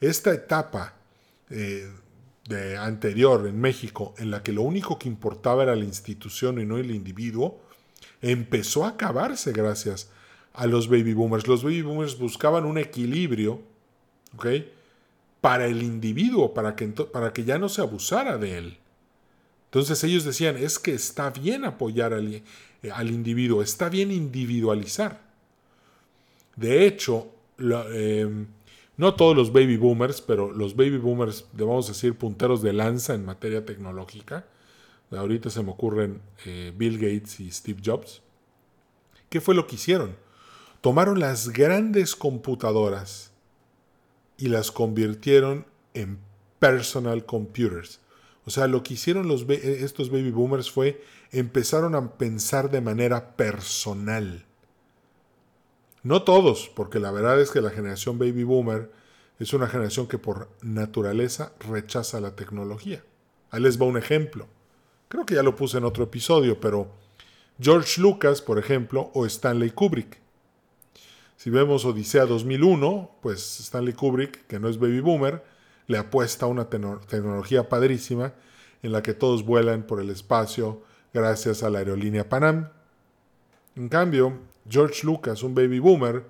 Esta 0.00 0.32
etapa 0.32 0.94
eh, 1.50 1.86
anterior 2.78 3.46
en 3.46 3.60
México, 3.60 4.14
en 4.16 4.30
la 4.30 4.42
que 4.42 4.52
lo 4.52 4.62
único 4.62 4.98
que 4.98 5.08
importaba 5.08 5.64
era 5.64 5.76
la 5.76 5.84
institución 5.84 6.58
y 6.58 6.64
no 6.64 6.78
el 6.78 6.90
individuo, 6.92 7.60
empezó 8.22 8.84
a 8.84 8.90
acabarse 8.90 9.52
gracias 9.52 10.10
a 10.52 10.66
los 10.66 10.88
baby 10.88 11.14
boomers. 11.14 11.46
Los 11.46 11.62
baby 11.62 11.82
boomers 11.82 12.18
buscaban 12.18 12.64
un 12.64 12.78
equilibrio. 12.78 13.62
Para 15.40 15.66
el 15.66 15.82
individuo, 15.82 16.54
para 16.54 16.76
que, 16.76 16.86
para 16.86 17.32
que 17.32 17.44
ya 17.44 17.58
no 17.58 17.68
se 17.68 17.80
abusara 17.80 18.38
de 18.38 18.58
él. 18.58 18.78
Entonces 19.66 20.02
ellos 20.04 20.24
decían, 20.24 20.56
es 20.56 20.78
que 20.78 20.92
está 20.92 21.30
bien 21.30 21.64
apoyar 21.64 22.12
al, 22.12 22.34
eh, 22.34 22.42
al 22.92 23.10
individuo, 23.10 23.62
está 23.62 23.88
bien 23.88 24.10
individualizar. 24.10 25.20
De 26.56 26.86
hecho, 26.86 27.28
em, 27.58 28.46
no 28.96 29.14
todos 29.14 29.36
los 29.36 29.52
baby 29.52 29.76
boomers, 29.76 30.20
pero 30.20 30.50
los 30.50 30.74
baby 30.74 30.98
boomers, 30.98 31.46
debemos 31.52 31.88
decir, 31.88 32.14
punteros 32.14 32.62
de 32.62 32.72
lanza 32.72 33.14
en 33.14 33.24
materia 33.24 33.64
tecnológica, 33.64 34.44
ahorita 35.18 35.50
se 35.50 35.62
me 35.62 35.70
ocurren 35.70 36.22
eh, 36.44 36.72
Bill 36.76 36.98
Gates 36.98 37.40
y 37.40 37.50
Steve 37.50 37.80
Jobs, 37.84 38.22
¿qué 39.28 39.40
fue 39.40 39.54
lo 39.54 39.66
que 39.66 39.76
hicieron? 39.76 40.16
Tomaron 40.80 41.20
las 41.20 41.50
grandes 41.50 42.16
computadoras 42.16 43.32
y 44.36 44.48
las 44.48 44.70
convirtieron 44.70 45.66
en 45.94 46.18
personal 46.58 47.26
computers. 47.26 48.00
O 48.46 48.50
sea, 48.50 48.66
lo 48.66 48.82
que 48.82 48.94
hicieron 48.94 49.28
los, 49.28 49.48
estos 49.48 50.10
baby 50.10 50.30
boomers 50.30 50.70
fue 50.70 51.02
empezaron 51.30 51.94
a 51.94 52.14
pensar 52.14 52.70
de 52.70 52.80
manera 52.80 53.36
personal. 53.36 54.46
No 56.02 56.22
todos, 56.22 56.70
porque 56.74 56.98
la 56.98 57.10
verdad 57.10 57.40
es 57.40 57.50
que 57.50 57.60
la 57.60 57.70
generación 57.70 58.18
baby 58.18 58.44
boomer 58.44 58.90
es 59.38 59.52
una 59.52 59.68
generación 59.68 60.06
que 60.06 60.18
por 60.18 60.48
naturaleza 60.62 61.52
rechaza 61.60 62.20
la 62.20 62.36
tecnología. 62.36 63.04
Ahí 63.50 63.60
les 63.60 63.80
va 63.80 63.86
un 63.86 63.98
ejemplo. 63.98 64.48
Creo 65.10 65.26
que 65.26 65.34
ya 65.34 65.42
lo 65.42 65.56
puse 65.56 65.76
en 65.76 65.84
otro 65.84 66.04
episodio, 66.04 66.60
pero 66.60 66.86
George 67.60 68.00
Lucas, 68.00 68.40
por 68.40 68.60
ejemplo, 68.60 69.10
o 69.12 69.26
Stanley 69.26 69.70
Kubrick. 69.70 70.20
Si 71.36 71.50
vemos 71.50 71.84
Odisea 71.84 72.26
2001, 72.26 73.18
pues 73.20 73.58
Stanley 73.58 73.92
Kubrick, 73.92 74.46
que 74.46 74.60
no 74.60 74.68
es 74.68 74.78
baby 74.78 75.00
boomer, 75.00 75.44
le 75.88 75.98
apuesta 75.98 76.46
a 76.46 76.48
una 76.48 76.68
tecnología 76.68 77.68
padrísima 77.68 78.34
en 78.84 78.92
la 78.92 79.02
que 79.02 79.12
todos 79.12 79.44
vuelan 79.44 79.82
por 79.82 80.00
el 80.00 80.10
espacio 80.10 80.84
gracias 81.12 81.64
a 81.64 81.70
la 81.70 81.80
aerolínea 81.80 82.28
Panam. 82.28 82.68
En 83.74 83.88
cambio, 83.88 84.38
George 84.68 85.04
Lucas, 85.04 85.42
un 85.42 85.56
baby 85.56 85.80
boomer, 85.80 86.24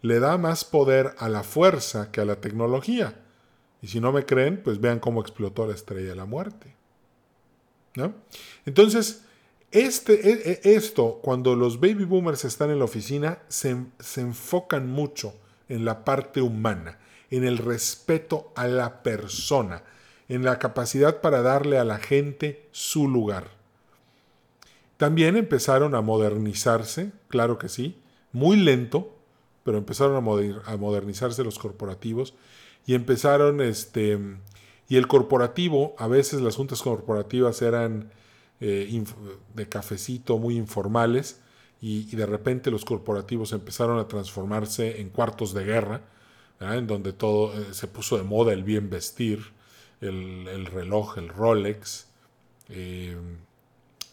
le 0.00 0.20
da 0.20 0.38
más 0.38 0.64
poder 0.64 1.16
a 1.18 1.28
la 1.28 1.42
fuerza 1.42 2.12
que 2.12 2.20
a 2.20 2.24
la 2.24 2.36
tecnología. 2.36 3.20
Y 3.82 3.88
si 3.88 3.98
no 3.98 4.12
me 4.12 4.24
creen, 4.26 4.62
pues 4.62 4.80
vean 4.80 5.00
cómo 5.00 5.20
explotó 5.20 5.66
la 5.66 5.74
estrella 5.74 6.10
de 6.10 6.14
la 6.14 6.24
muerte. 6.24 6.78
Entonces, 8.66 9.24
este, 9.70 10.30
e, 10.30 10.60
e, 10.64 10.74
esto, 10.74 11.20
cuando 11.22 11.54
los 11.54 11.80
baby 11.80 12.04
boomers 12.04 12.44
están 12.44 12.70
en 12.70 12.78
la 12.78 12.84
oficina, 12.84 13.38
se, 13.48 13.76
se 13.98 14.20
enfocan 14.20 14.88
mucho 14.88 15.34
en 15.68 15.84
la 15.84 16.04
parte 16.04 16.42
humana, 16.42 16.98
en 17.30 17.44
el 17.44 17.58
respeto 17.58 18.52
a 18.56 18.66
la 18.66 19.02
persona, 19.02 19.84
en 20.28 20.44
la 20.44 20.58
capacidad 20.58 21.20
para 21.20 21.42
darle 21.42 21.78
a 21.78 21.84
la 21.84 21.98
gente 21.98 22.68
su 22.72 23.08
lugar. 23.08 23.48
También 24.96 25.36
empezaron 25.36 25.94
a 25.94 26.02
modernizarse, 26.02 27.12
claro 27.28 27.58
que 27.58 27.68
sí, 27.68 27.96
muy 28.32 28.56
lento, 28.56 29.16
pero 29.64 29.78
empezaron 29.78 30.16
a, 30.16 30.76
modernizarse 30.76 31.44
los 31.44 31.58
corporativos 31.58 32.34
y 32.86 32.94
empezaron 32.94 33.60
este 33.60 34.18
y 34.90 34.96
el 34.96 35.06
corporativo, 35.06 35.94
a 35.98 36.08
veces 36.08 36.40
las 36.40 36.56
juntas 36.56 36.82
corporativas 36.82 37.62
eran 37.62 38.10
eh, 38.60 39.04
de 39.54 39.68
cafecito, 39.68 40.36
muy 40.36 40.56
informales, 40.56 41.40
y, 41.80 42.04
de 42.16 42.26
repente 42.26 42.72
los 42.72 42.84
corporativos 42.84 43.52
empezaron 43.52 44.00
a 44.00 44.08
transformarse 44.08 45.00
en 45.00 45.10
cuartos 45.10 45.54
de 45.54 45.64
guerra, 45.64 46.02
en 46.58 46.88
donde 46.88 47.12
todo 47.12 47.54
eh, 47.54 47.72
se 47.72 47.86
puso 47.86 48.18
de 48.18 48.24
moda 48.24 48.52
el 48.52 48.64
bien 48.64 48.90
vestir, 48.90 49.52
el, 50.00 50.66
reloj, 50.66 51.18
el 51.18 51.28
Rolex. 51.28 52.08
Eh, 52.68 53.16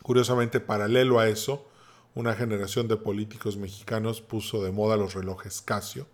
curiosamente, 0.04 0.60
paralelo 0.60 1.20
a 1.20 1.28
eso, 1.28 1.68
una 2.14 2.36
generación 2.36 2.88
de 2.88 2.98
políticos 2.98 3.58
mexicanos 3.58 4.22
puso 4.22 4.64
de 4.64 4.72
moda 4.72 4.96
los 4.96 5.16
relojes 5.16 5.60
Casio. 5.60 6.06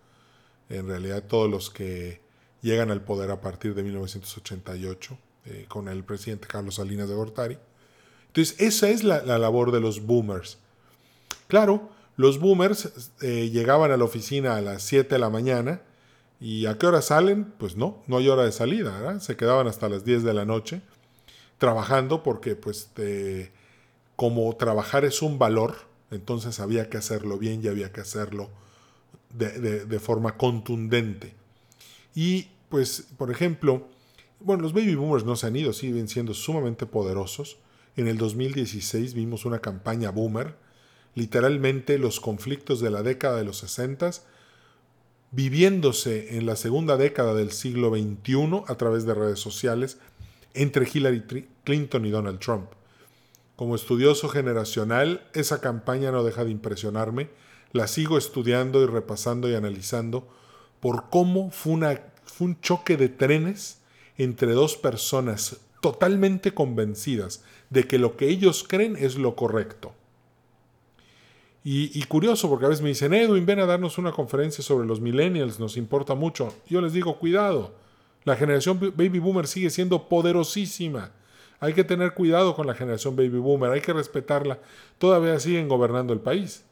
En 0.69 0.87
realidad 0.87 1.25
todos 1.27 1.51
los 1.51 1.69
que 1.69 2.22
llegan 2.63 2.89
al 2.89 3.01
poder 3.01 3.29
a 3.29 3.41
partir 3.41 3.75
de 3.75 3.83
1988 3.83 5.17
eh, 5.45 5.65
con 5.67 5.89
el 5.89 6.03
presidente 6.03 6.47
Carlos 6.47 6.75
Salinas 6.75 7.07
de 7.09 7.13
Gortari. 7.13 7.57
Entonces, 8.27 8.55
esa 8.59 8.89
es 8.89 9.03
la, 9.03 9.21
labor 9.37 9.71
de 9.71 9.81
los 9.81 10.03
boomers. 10.03 10.57
Claro, 11.47 11.89
los 12.15 12.39
boomers 12.39 13.11
eh, 13.21 13.49
llegaban 13.51 13.91
a 13.91 13.97
la 13.97 14.05
oficina 14.05 14.55
a 14.55 14.61
las 14.61 14.81
7 14.83 15.13
de 15.13 15.19
la 15.19 15.29
mañana 15.29 15.81
y 16.39 16.65
¿a 16.65 16.77
qué 16.77 16.87
hora 16.87 17.01
salen? 17.01 17.53
Pues 17.57 17.75
no, 17.75 18.01
no 18.07 18.17
hay 18.17 18.29
hora 18.29 18.43
de 18.43 18.51
salida, 18.51 19.19
Se 19.19 19.35
quedaban 19.35 19.67
hasta 19.67 19.89
las 19.89 20.03
10 20.03 20.23
de 20.23 20.33
la 20.33 20.45
noche 20.45 20.81
trabajando 21.57 22.23
porque 22.23 22.55
pues 22.55 22.89
como 24.15 24.53
trabajar 24.55 25.05
es 25.05 25.21
un 25.21 25.39
valor, 25.39 25.75
entonces 26.11 26.59
había 26.59 26.89
que 26.89 26.97
hacerlo 26.97 27.37
bien 27.37 27.61
y 27.63 27.67
había 27.67 27.91
que 27.91 28.01
hacerlo 28.01 28.49
de, 29.29 29.85
de 29.85 29.99
forma 29.99 30.37
contundente. 30.37 31.42
Y 32.15 32.47
pues, 32.69 33.07
por 33.17 33.31
ejemplo, 33.31 33.87
bueno, 34.39 34.63
los 34.63 34.73
baby 34.73 34.95
boomers 34.95 35.25
no 35.25 35.35
se 35.35 35.47
han 35.47 35.55
ido, 35.55 35.73
siguen 35.73 36.07
siendo 36.07 36.33
sumamente 36.33 36.85
poderosos. 36.85 37.57
En 37.95 38.07
el 38.07 38.17
2016 38.17 39.13
vimos 39.13 39.45
una 39.45 39.59
campaña 39.59 40.11
boomer, 40.11 40.55
literalmente 41.15 41.97
los 41.97 42.19
conflictos 42.19 42.79
de 42.79 42.89
la 42.89 43.03
década 43.03 43.37
de 43.37 43.45
los 43.45 43.57
60 43.57 44.11
viviéndose 45.33 46.37
en 46.37 46.45
la 46.45 46.55
segunda 46.55 46.95
década 46.95 47.33
del 47.33 47.51
siglo 47.51 47.89
XXI 47.89 48.63
a 48.67 48.75
través 48.75 49.03
de 49.05 49.15
redes 49.15 49.39
sociales 49.39 49.97
entre 50.53 50.87
Hillary 50.91 51.47
Clinton 51.63 52.05
y 52.05 52.11
Donald 52.11 52.39
Trump. 52.39 52.69
Como 53.55 53.73
estudioso 53.73 54.29
generacional, 54.29 55.27
esa 55.33 55.59
campaña 55.59 56.11
no 56.11 56.23
deja 56.23 56.45
de 56.45 56.51
impresionarme, 56.51 57.29
la 57.71 57.87
sigo 57.87 58.19
estudiando 58.19 58.83
y 58.83 58.85
repasando 58.85 59.49
y 59.49 59.55
analizando 59.55 60.27
por 60.83 61.09
cómo 61.09 61.49
fue 61.49 61.79
un 62.41 62.59
choque 62.59 62.97
de 62.97 63.07
trenes 63.07 63.81
entre 64.17 64.51
dos 64.51 64.75
personas 64.75 65.61
totalmente 65.79 66.53
convencidas 66.53 67.41
de 67.69 67.85
que 67.87 67.97
lo 67.97 68.17
que 68.17 68.27
ellos 68.27 68.65
creen 68.67 68.97
es 68.99 69.15
lo 69.15 69.33
correcto. 69.33 69.93
Y, 71.63 72.03
curioso, 72.03 72.49
porque 72.49 72.65
a 72.65 72.67
veces 72.67 72.83
me 72.83 72.89
dicen, 72.89 73.13
Edwin, 73.13 73.45
ven 73.45 73.61
a 73.61 73.65
darnos 73.65 73.97
una 73.97 74.11
conferencia 74.11 74.61
sobre 74.61 74.85
los 74.85 74.99
millennials, 74.99 75.57
nos 75.57 75.77
importa 75.77 76.15
mucho. 76.15 76.53
Yo 76.67 76.81
les 76.81 76.91
digo, 76.91 77.17
cuidado, 77.17 77.73
la 78.25 78.35
generación 78.35 78.77
baby 78.77 79.19
boomer 79.19 79.47
sigue 79.47 79.69
siendo 79.69 80.09
poderosísima. 80.09 81.11
Hay 81.61 81.71
que 81.71 81.85
tener 81.85 82.13
cuidado 82.13 82.57
con 82.57 82.67
la 82.67 82.75
generación 82.75 83.15
baby 83.15 83.39
boomer, 83.39 83.71
hay 83.71 83.79
que 83.79 83.93
respetarla. 83.93 84.59
Todavía 84.97 85.39
siguen 85.39 85.69
gobernando 85.69 86.11
el 86.11 86.19
país. 86.19 86.65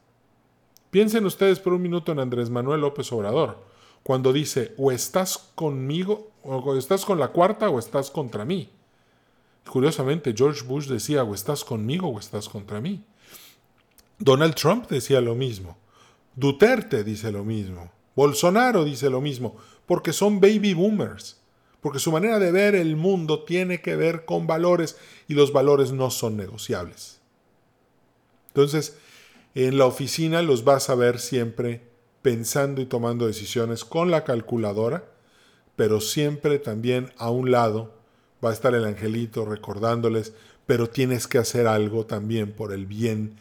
Piensen 0.90 1.24
ustedes 1.24 1.58
por 1.60 1.72
un 1.72 1.80
minuto 1.80 2.12
en 2.12 2.18
Andrés 2.18 2.50
Manuel 2.50 2.82
López 2.82 3.10
Obrador 3.10 3.71
cuando 4.02 4.32
dice 4.32 4.74
o 4.76 4.92
estás 4.92 5.38
conmigo, 5.54 6.30
o 6.42 6.76
estás 6.76 7.04
con 7.04 7.18
la 7.18 7.28
cuarta 7.28 7.70
o 7.70 7.78
estás 7.78 8.10
contra 8.10 8.44
mí. 8.44 8.70
Curiosamente, 9.68 10.34
George 10.36 10.64
Bush 10.64 10.86
decía 10.86 11.22
o 11.22 11.34
estás 11.34 11.64
conmigo 11.64 12.08
o 12.08 12.18
estás 12.18 12.48
contra 12.48 12.80
mí. 12.80 13.04
Donald 14.18 14.54
Trump 14.54 14.88
decía 14.88 15.20
lo 15.20 15.34
mismo. 15.34 15.78
Duterte 16.34 17.04
dice 17.04 17.30
lo 17.30 17.44
mismo. 17.44 17.92
Bolsonaro 18.14 18.84
dice 18.84 19.08
lo 19.10 19.20
mismo. 19.20 19.56
Porque 19.86 20.12
son 20.12 20.40
baby 20.40 20.74
boomers. 20.74 21.40
Porque 21.80 21.98
su 21.98 22.12
manera 22.12 22.38
de 22.38 22.52
ver 22.52 22.74
el 22.74 22.96
mundo 22.96 23.44
tiene 23.44 23.80
que 23.80 23.96
ver 23.96 24.24
con 24.24 24.46
valores 24.46 24.96
y 25.28 25.34
los 25.34 25.52
valores 25.52 25.92
no 25.92 26.10
son 26.10 26.36
negociables. 26.36 27.20
Entonces, 28.48 28.96
en 29.54 29.78
la 29.78 29.86
oficina 29.86 30.42
los 30.42 30.64
vas 30.64 30.90
a 30.90 30.94
ver 30.94 31.18
siempre 31.18 31.91
pensando 32.22 32.80
y 32.80 32.86
tomando 32.86 33.26
decisiones 33.26 33.84
con 33.84 34.10
la 34.10 34.24
calculadora, 34.24 35.04
pero 35.76 36.00
siempre 36.00 36.58
también 36.58 37.12
a 37.18 37.30
un 37.30 37.50
lado 37.50 37.92
va 38.44 38.50
a 38.50 38.52
estar 38.52 38.74
el 38.74 38.84
angelito 38.84 39.44
recordándoles, 39.44 40.32
pero 40.66 40.88
tienes 40.88 41.26
que 41.26 41.38
hacer 41.38 41.66
algo 41.66 42.06
también 42.06 42.52
por 42.52 42.72
el 42.72 42.86
bien, 42.86 43.36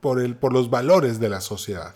por, 0.00 0.20
el, 0.20 0.36
por 0.36 0.52
los 0.52 0.70
valores 0.70 1.20
de 1.20 1.28
la 1.28 1.40
sociedad. 1.40 1.94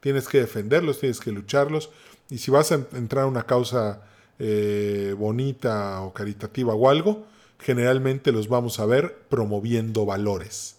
Tienes 0.00 0.28
que 0.28 0.40
defenderlos, 0.40 1.00
tienes 1.00 1.20
que 1.20 1.32
lucharlos, 1.32 1.90
y 2.30 2.38
si 2.38 2.50
vas 2.50 2.72
a 2.72 2.86
entrar 2.92 3.24
a 3.24 3.28
una 3.28 3.44
causa 3.44 4.02
eh, 4.38 5.14
bonita 5.16 6.00
o 6.02 6.12
caritativa 6.12 6.74
o 6.74 6.88
algo, 6.88 7.26
generalmente 7.58 8.32
los 8.32 8.48
vamos 8.48 8.80
a 8.80 8.86
ver 8.86 9.24
promoviendo 9.28 10.04
valores. 10.04 10.76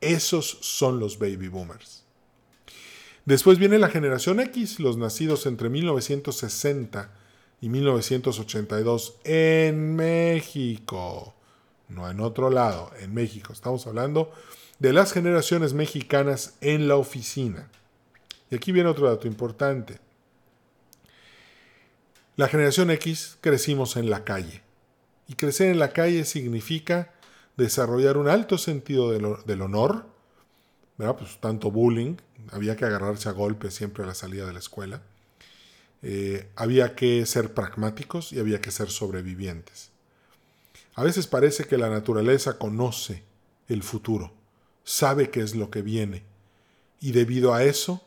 Esos 0.00 0.58
son 0.60 0.98
los 0.98 1.18
baby 1.18 1.48
boomers. 1.48 2.03
Después 3.24 3.58
viene 3.58 3.78
la 3.78 3.88
generación 3.88 4.40
X, 4.40 4.80
los 4.80 4.96
nacidos 4.96 5.46
entre 5.46 5.70
1960 5.70 7.10
y 7.60 7.68
1982 7.70 9.16
en 9.24 9.96
México, 9.96 11.34
no 11.88 12.10
en 12.10 12.20
otro 12.20 12.50
lado, 12.50 12.90
en 13.00 13.14
México. 13.14 13.52
Estamos 13.52 13.86
hablando 13.86 14.30
de 14.78 14.92
las 14.92 15.12
generaciones 15.12 15.72
mexicanas 15.72 16.56
en 16.60 16.88
la 16.88 16.96
oficina. 16.96 17.70
Y 18.50 18.56
aquí 18.56 18.72
viene 18.72 18.90
otro 18.90 19.08
dato 19.08 19.26
importante. 19.26 19.98
La 22.36 22.48
generación 22.48 22.90
X 22.90 23.38
crecimos 23.40 23.96
en 23.96 24.10
la 24.10 24.24
calle. 24.24 24.62
Y 25.28 25.34
crecer 25.34 25.70
en 25.70 25.78
la 25.78 25.92
calle 25.92 26.24
significa 26.24 27.14
desarrollar 27.56 28.16
un 28.16 28.28
alto 28.28 28.58
sentido 28.58 29.10
del, 29.10 29.62
honor, 29.62 30.06
pues 30.96 31.38
tanto 31.40 31.70
bullying, 31.70 32.16
había 32.52 32.76
que 32.76 32.84
agarrarse 32.84 33.28
a 33.28 33.32
golpes 33.32 33.74
siempre 33.74 34.04
a 34.04 34.06
la 34.06 34.14
salida 34.14 34.46
de 34.46 34.52
la 34.52 34.58
escuela. 34.58 35.02
Eh, 36.02 36.48
había 36.54 36.94
que 36.94 37.24
ser 37.26 37.54
pragmáticos 37.54 38.32
y 38.32 38.38
había 38.38 38.60
que 38.60 38.70
ser 38.70 38.90
sobrevivientes. 38.90 39.90
A 40.94 41.02
veces 41.02 41.26
parece 41.26 41.64
que 41.64 41.78
la 41.78 41.88
naturaleza 41.88 42.58
conoce 42.58 43.22
el 43.68 43.82
futuro, 43.82 44.32
sabe 44.84 45.30
qué 45.30 45.40
es 45.40 45.54
lo 45.54 45.70
que 45.70 45.82
viene, 45.82 46.22
y 47.00 47.12
debido 47.12 47.54
a 47.54 47.64
eso, 47.64 48.06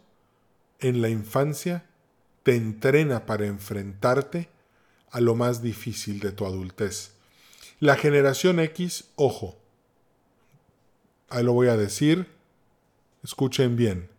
en 0.79 1.01
la 1.01 1.09
infancia, 1.09 1.85
te 2.43 2.55
entrena 2.55 3.25
para 3.25 3.45
enfrentarte 3.45 4.47
a 5.11 5.19
lo 5.19 5.35
más 5.35 5.61
difícil 5.61 6.19
de 6.19 6.31
tu 6.31 6.45
adultez. 6.45 7.11
La 7.79 7.95
generación 7.95 8.59
X, 8.59 9.05
ojo, 9.15 9.57
ahí 11.29 11.43
lo 11.43 11.53
voy 11.53 11.67
a 11.67 11.77
decir, 11.77 12.36
escuchen 13.27 13.75
bien, 13.75 14.09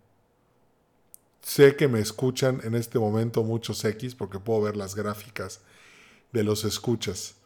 Sé 1.48 1.76
que 1.76 1.88
me 1.88 1.98
escuchan 1.98 2.60
en 2.62 2.74
este 2.74 2.98
momento 2.98 3.42
muchos 3.42 3.82
X 3.82 4.14
porque 4.14 4.38
puedo 4.38 4.60
ver 4.60 4.76
las 4.76 4.94
gráficas 4.94 5.62
de 6.30 6.44
los 6.44 6.62
escuchas. 6.64 7.36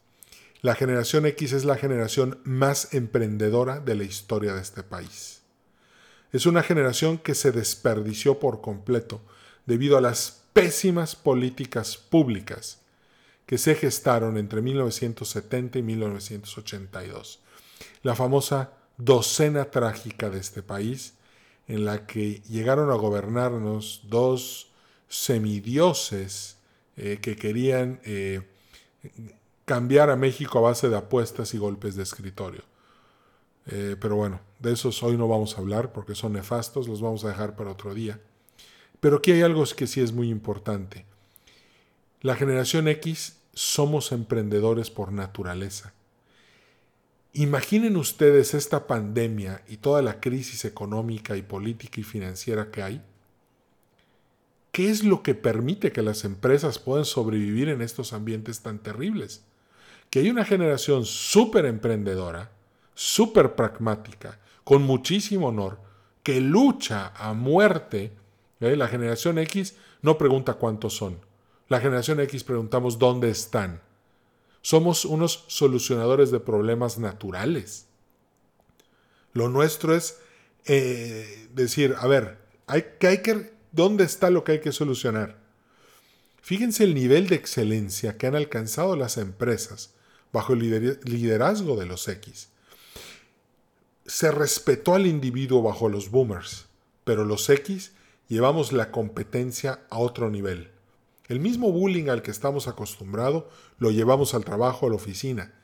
La 0.61 0.75
generación 0.75 1.25
X 1.25 1.53
es 1.53 1.65
la 1.65 1.77
generación 1.77 2.41
más 2.43 2.95
emprendedora 2.95 3.79
de 3.79 3.95
la 3.95 4.03
historia 4.03 4.55
de 4.55 4.61
este 4.61 4.83
país. 4.83 5.43
Es 6.33 6.47
una 6.47 6.65
generación 6.65 7.17
que 7.17 7.37
se 7.37 7.53
desperdició 7.53 8.41
por 8.41 8.61
completo 8.61 9.21
debido 9.67 9.97
a 9.97 10.01
las 10.01 10.43
pésimas 10.53 11.15
políticas 11.15 11.97
públicas 11.97 12.81
que 13.47 13.57
se 13.57 13.77
gestaron 13.77 14.37
entre 14.37 14.63
1970 14.63 15.79
y 15.79 15.83
1982. 15.83 17.39
La 18.03 18.17
famosa 18.17 18.73
docena 18.99 19.71
trágica 19.71 20.29
de 20.29 20.41
este 20.41 20.65
país, 20.65 21.15
en 21.69 21.85
la 21.85 22.07
que 22.07 22.41
llegaron 22.49 22.91
a 22.91 22.95
gobernarnos 22.95 24.03
dos 24.09 24.73
semidioses 25.09 26.57
eh, 26.97 27.19
que 27.21 27.37
querían 27.37 28.01
eh, 28.05 28.43
cambiar 29.65 30.11
a 30.11 30.17
México 30.17 30.59
a 30.59 30.63
base 30.63 30.89
de 30.89 30.97
apuestas 30.97 31.55
y 31.55 31.59
golpes 31.59 31.95
de 31.97 32.03
escritorio. 32.03 32.63
Eh, 33.67 33.97
pero 34.01 34.17
bueno, 34.17 34.41
de 34.59 34.73
esos 34.73 35.03
hoy 35.03 35.17
no 35.17 35.29
vamos 35.29 35.57
a 35.57 35.61
hablar 35.61 35.93
porque 35.93 36.15
son 36.15 36.33
nefastos, 36.33 36.89
los 36.89 37.01
vamos 37.01 37.25
a 37.25 37.29
dejar 37.29 37.57
para 37.57 37.71
otro 37.71 37.95
día. 37.95 38.21
Pero 39.01 39.17
aquí 39.17 39.33
hay 39.33 39.43
algo 39.43 39.65
que 39.77 39.87
sí 39.87 40.01
es 40.01 40.13
muy 40.13 40.31
importante. 40.31 41.07
La 42.21 42.37
generación 42.37 42.89
X 42.89 43.39
somos 43.53 44.13
emprendedores 44.13 44.91
por 44.91 45.13
naturaleza. 45.13 45.93
Imaginen 47.35 47.97
ustedes 47.97 48.53
esta 48.53 48.87
pandemia 48.87 49.63
y 49.67 49.79
toda 49.79 50.03
la 50.03 50.21
crisis 50.21 50.67
económica 50.67 51.35
y 51.35 51.43
política 51.43 52.01
y 52.01 52.05
financiera 52.05 52.71
que 52.71 52.83
hay. 52.83 53.03
¿Qué 54.71 54.91
es 54.91 55.03
lo 55.03 55.23
que 55.23 55.35
permite 55.35 55.93
que 55.93 56.03
las 56.03 56.25
empresas 56.25 56.79
puedan 56.79 57.07
sobrevivir 57.07 57.71
en 57.71 57.81
estos 57.81 58.13
ambientes 58.13 58.61
tan 58.61 58.79
terribles? 58.81 59.45
Que 60.11 60.19
hay 60.19 60.29
una 60.29 60.45
generación 60.45 61.07
súper 61.07 61.65
emprendedora, 61.65 62.51
súper 62.95 63.55
pragmática, 63.55 64.39
con 64.63 64.83
muchísimo 64.83 65.49
honor, 65.49 65.79
que 66.23 66.39
lucha 66.41 67.13
a 67.17 67.33
muerte. 67.33 68.13
¿eh? 68.61 68.77
La 68.77 68.89
generación 68.89 69.39
X 69.39 69.77
no 70.03 70.19
pregunta 70.19 70.55
cuántos 70.55 70.95
son. 70.95 71.19
La 71.69 71.81
generación 71.81 72.21
X 72.21 72.45
preguntamos 72.45 72.99
dónde 72.99 73.31
están. 73.31 73.81
Somos 74.63 75.05
unos 75.05 75.45
solucionadores 75.49 76.31
de 76.31 76.41
problemas 76.41 76.99
naturales. 76.99 77.87
Lo 79.33 79.49
nuestro 79.49 79.95
es 79.95 80.19
eh, 80.65 81.49
decir, 81.55 81.95
a 81.99 82.07
ver, 82.07 82.39
hay, 82.67 82.85
hay 83.01 83.23
que, 83.23 83.53
¿dónde 83.73 84.05
está 84.05 84.31
lo 84.31 84.45
que 84.45 84.53
hay 84.53 84.61
que 84.61 84.73
solucionar? 84.73 85.37
Fíjense 86.43 86.83
el 86.83 86.95
nivel 86.95 87.29
de 87.29 87.37
excelencia 87.37 88.19
que 88.19 88.27
han 88.27 88.35
alcanzado 88.35 88.97
las 88.97 89.17
empresas 89.17 89.95
bajo 90.33 90.55
el 90.55 90.99
liderazgo 91.05 91.77
de 91.77 91.87
los 91.87 92.09
X. 92.09 92.49
Se 94.07 94.33
respetó 94.33 94.95
al 94.95 95.07
individuo 95.07 95.63
bajo 95.63 95.89
los 95.89 96.11
boomers, 96.11 96.67
pero 97.05 97.25
los 97.25 97.49
X 97.49 97.93
llevamos 98.29 98.73
la 98.73 98.91
competencia 98.91 99.85
a 99.89 99.99
otro 99.99 100.31
nivel. 100.31 100.72
El 101.33 101.41
mismo 101.41 101.73
bullying 101.73 102.11
al 102.11 102.21
que 102.21 102.31
estamos 102.31 102.69
acostumbrados 102.69 103.45
lo 103.79 103.91
llevamos 103.91 104.35
al 104.35 104.45
trabajo, 104.45 104.85
a 104.85 104.91
la 104.91 104.97
oficina. 104.97 105.55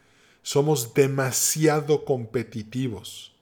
Somos 0.41 0.95
demasiado 0.95 2.07
competitivos. 2.07 3.35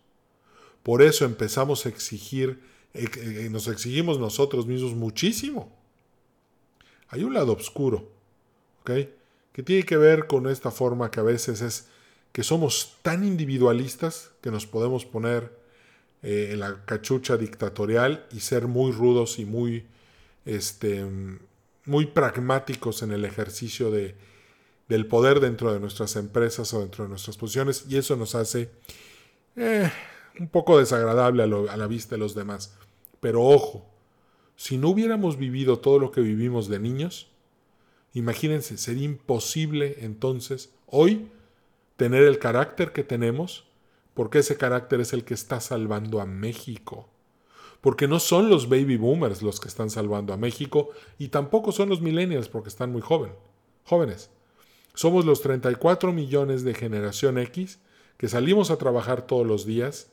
Por 0.83 1.03
eso 1.03 1.25
empezamos 1.25 1.87
a 1.87 1.89
exigir, 1.89 2.61
eh, 2.95 3.07
eh, 3.17 3.49
nos 3.49 3.69
exigimos 3.69 4.19
nosotros 4.19 4.67
mismos 4.67 4.97
muchísimo. 4.97 5.73
Hay 7.11 7.23
un 7.23 7.33
lado 7.33 7.53
oscuro, 7.53 8.11
¿ok? 8.81 8.91
Que 9.53 9.62
tiene 9.62 9.85
que 9.85 9.97
ver 9.97 10.27
con 10.27 10.49
esta 10.49 10.73
forma 10.73 11.12
que 11.12 11.21
a 11.21 11.23
veces 11.23 11.61
es 11.61 11.87
que 12.33 12.43
somos 12.43 12.97
tan 13.03 13.23
individualistas 13.23 14.33
que 14.41 14.51
nos 14.51 14.67
podemos 14.67 15.05
poner 15.05 15.57
eh, 16.25 16.49
en 16.55 16.59
la 16.59 16.85
cachucha 16.87 17.37
dictatorial 17.37 18.27
y 18.33 18.41
ser 18.41 18.67
muy 18.67 18.91
rudos 18.91 19.39
y 19.39 19.45
muy 19.45 19.87
este, 20.45 21.07
muy 21.87 22.07
pragmáticos 22.07 23.03
en 23.03 23.12
el 23.12 23.25
ejercicio 23.25 23.90
de, 23.90 24.16
del 24.88 25.07
poder 25.07 25.40
dentro 25.40 25.72
de 25.72 25.81
nuestras 25.81 26.16
empresas 26.16 26.72
o 26.75 26.81
dentro 26.81 27.05
de 27.05 27.11
nuestras 27.11 27.37
posiciones 27.37 27.87
y 27.88 27.96
eso 27.96 28.16
nos 28.16 28.35
hace 28.35 28.70
eh, 29.57 29.90
un 30.38 30.49
poco 30.49 30.79
desagradable 30.79 31.42
a, 31.42 31.72
a 31.72 31.77
la 31.77 31.87
vista 31.87 32.16
de 32.16 32.18
los 32.18 32.35
demás. 32.35 32.77
Pero 33.20 33.42
ojo, 33.42 33.88
si 34.57 34.77
no 34.77 34.88
hubiéramos 34.88 35.37
vivido 35.37 35.79
todo 35.79 35.99
lo 35.99 36.11
que 36.11 36.20
vivimos 36.20 36.68
de 36.68 36.79
niños, 36.79 37.31
imagínense, 38.12 38.77
sería 38.79 39.05
imposible 39.05 39.99
entonces 40.01 40.72
hoy 40.87 41.31
tener 41.96 42.22
el 42.25 42.38
carácter 42.38 42.92
que 42.92 43.05
tenemos, 43.05 43.64
porque 44.14 44.38
ese 44.38 44.57
carácter 44.57 45.01
es 45.01 45.12
el 45.12 45.25
que 45.25 45.35
está 45.35 45.61
salvando 45.61 46.20
a 46.20 46.27
México 46.27 47.09
porque 47.81 48.09
no 48.09 48.19
son 48.21 48.51
los 48.51 48.69
baby 48.69 48.97
boomers 48.97 49.43
los 49.43 49.61
que 49.61 49.69
están 49.69 49.91
salvando 49.91 50.33
a 50.33 50.37
México 50.37 50.91
y 51.19 51.29
tampoco 51.29 51.73
son 51.73 51.89
los 51.89 52.01
millennials 52.01 52.49
porque 52.49 52.69
están 52.69 52.93
muy 52.93 53.03
joven, 53.03 53.33
jóvenes. 53.85 54.31
Somos 54.95 55.25
los 55.25 55.43
34 55.43 56.12
millones 56.12 56.65
de 56.65 56.75
generación 56.75 57.39
X 57.39 57.79
que 58.17 58.29
salimos 58.29 58.71
a 58.71 58.77
trabajar 58.79 59.27
todos 59.27 59.47
los 59.47 59.67
días, 59.67 60.09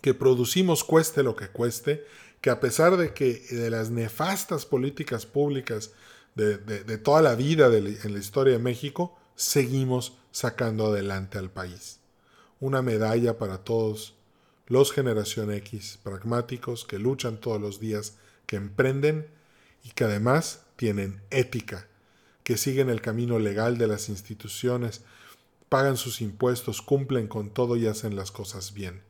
que 0.00 0.14
producimos 0.14 0.84
cueste 0.84 1.22
lo 1.22 1.36
que 1.36 1.48
cueste, 1.48 2.04
que 2.40 2.50
a 2.50 2.60
pesar 2.60 2.96
de 2.96 3.12
que 3.12 3.40
de 3.50 3.70
las 3.70 3.90
nefastas 3.90 4.66
políticas 4.66 5.26
públicas 5.26 5.92
de, 6.34 6.56
toda 6.98 7.22
la 7.22 7.34
vida 7.34 7.66
en 7.66 8.12
la 8.12 8.18
historia 8.18 8.54
de 8.54 8.58
México, 8.58 9.16
seguimos 9.36 10.16
sacando 10.30 10.86
adelante 10.86 11.38
al 11.38 11.50
país. 11.50 12.00
Una 12.60 12.82
medalla 12.82 13.38
para 13.38 13.58
todos 13.58 14.14
los 14.66 14.92
generación 14.92 15.52
X, 15.52 15.98
pragmáticos, 16.02 16.84
que 16.84 16.98
luchan 16.98 17.38
todos 17.38 17.60
los 17.60 17.80
días, 17.80 18.16
que 18.46 18.56
emprenden 18.56 19.28
y 19.84 19.90
que 19.90 20.04
además 20.04 20.64
tienen 20.76 21.20
ética, 21.30 21.88
que 22.42 22.56
siguen 22.56 22.88
el 22.88 23.00
camino 23.00 23.38
legal 23.38 23.78
de 23.78 23.86
las 23.86 24.08
instituciones, 24.08 25.02
pagan 25.68 25.96
sus 25.96 26.20
impuestos, 26.20 26.82
cumplen 26.82 27.28
con 27.28 27.50
todo 27.50 27.76
y 27.76 27.86
hacen 27.86 28.16
las 28.16 28.30
cosas 28.30 28.74
bien. 28.74 29.02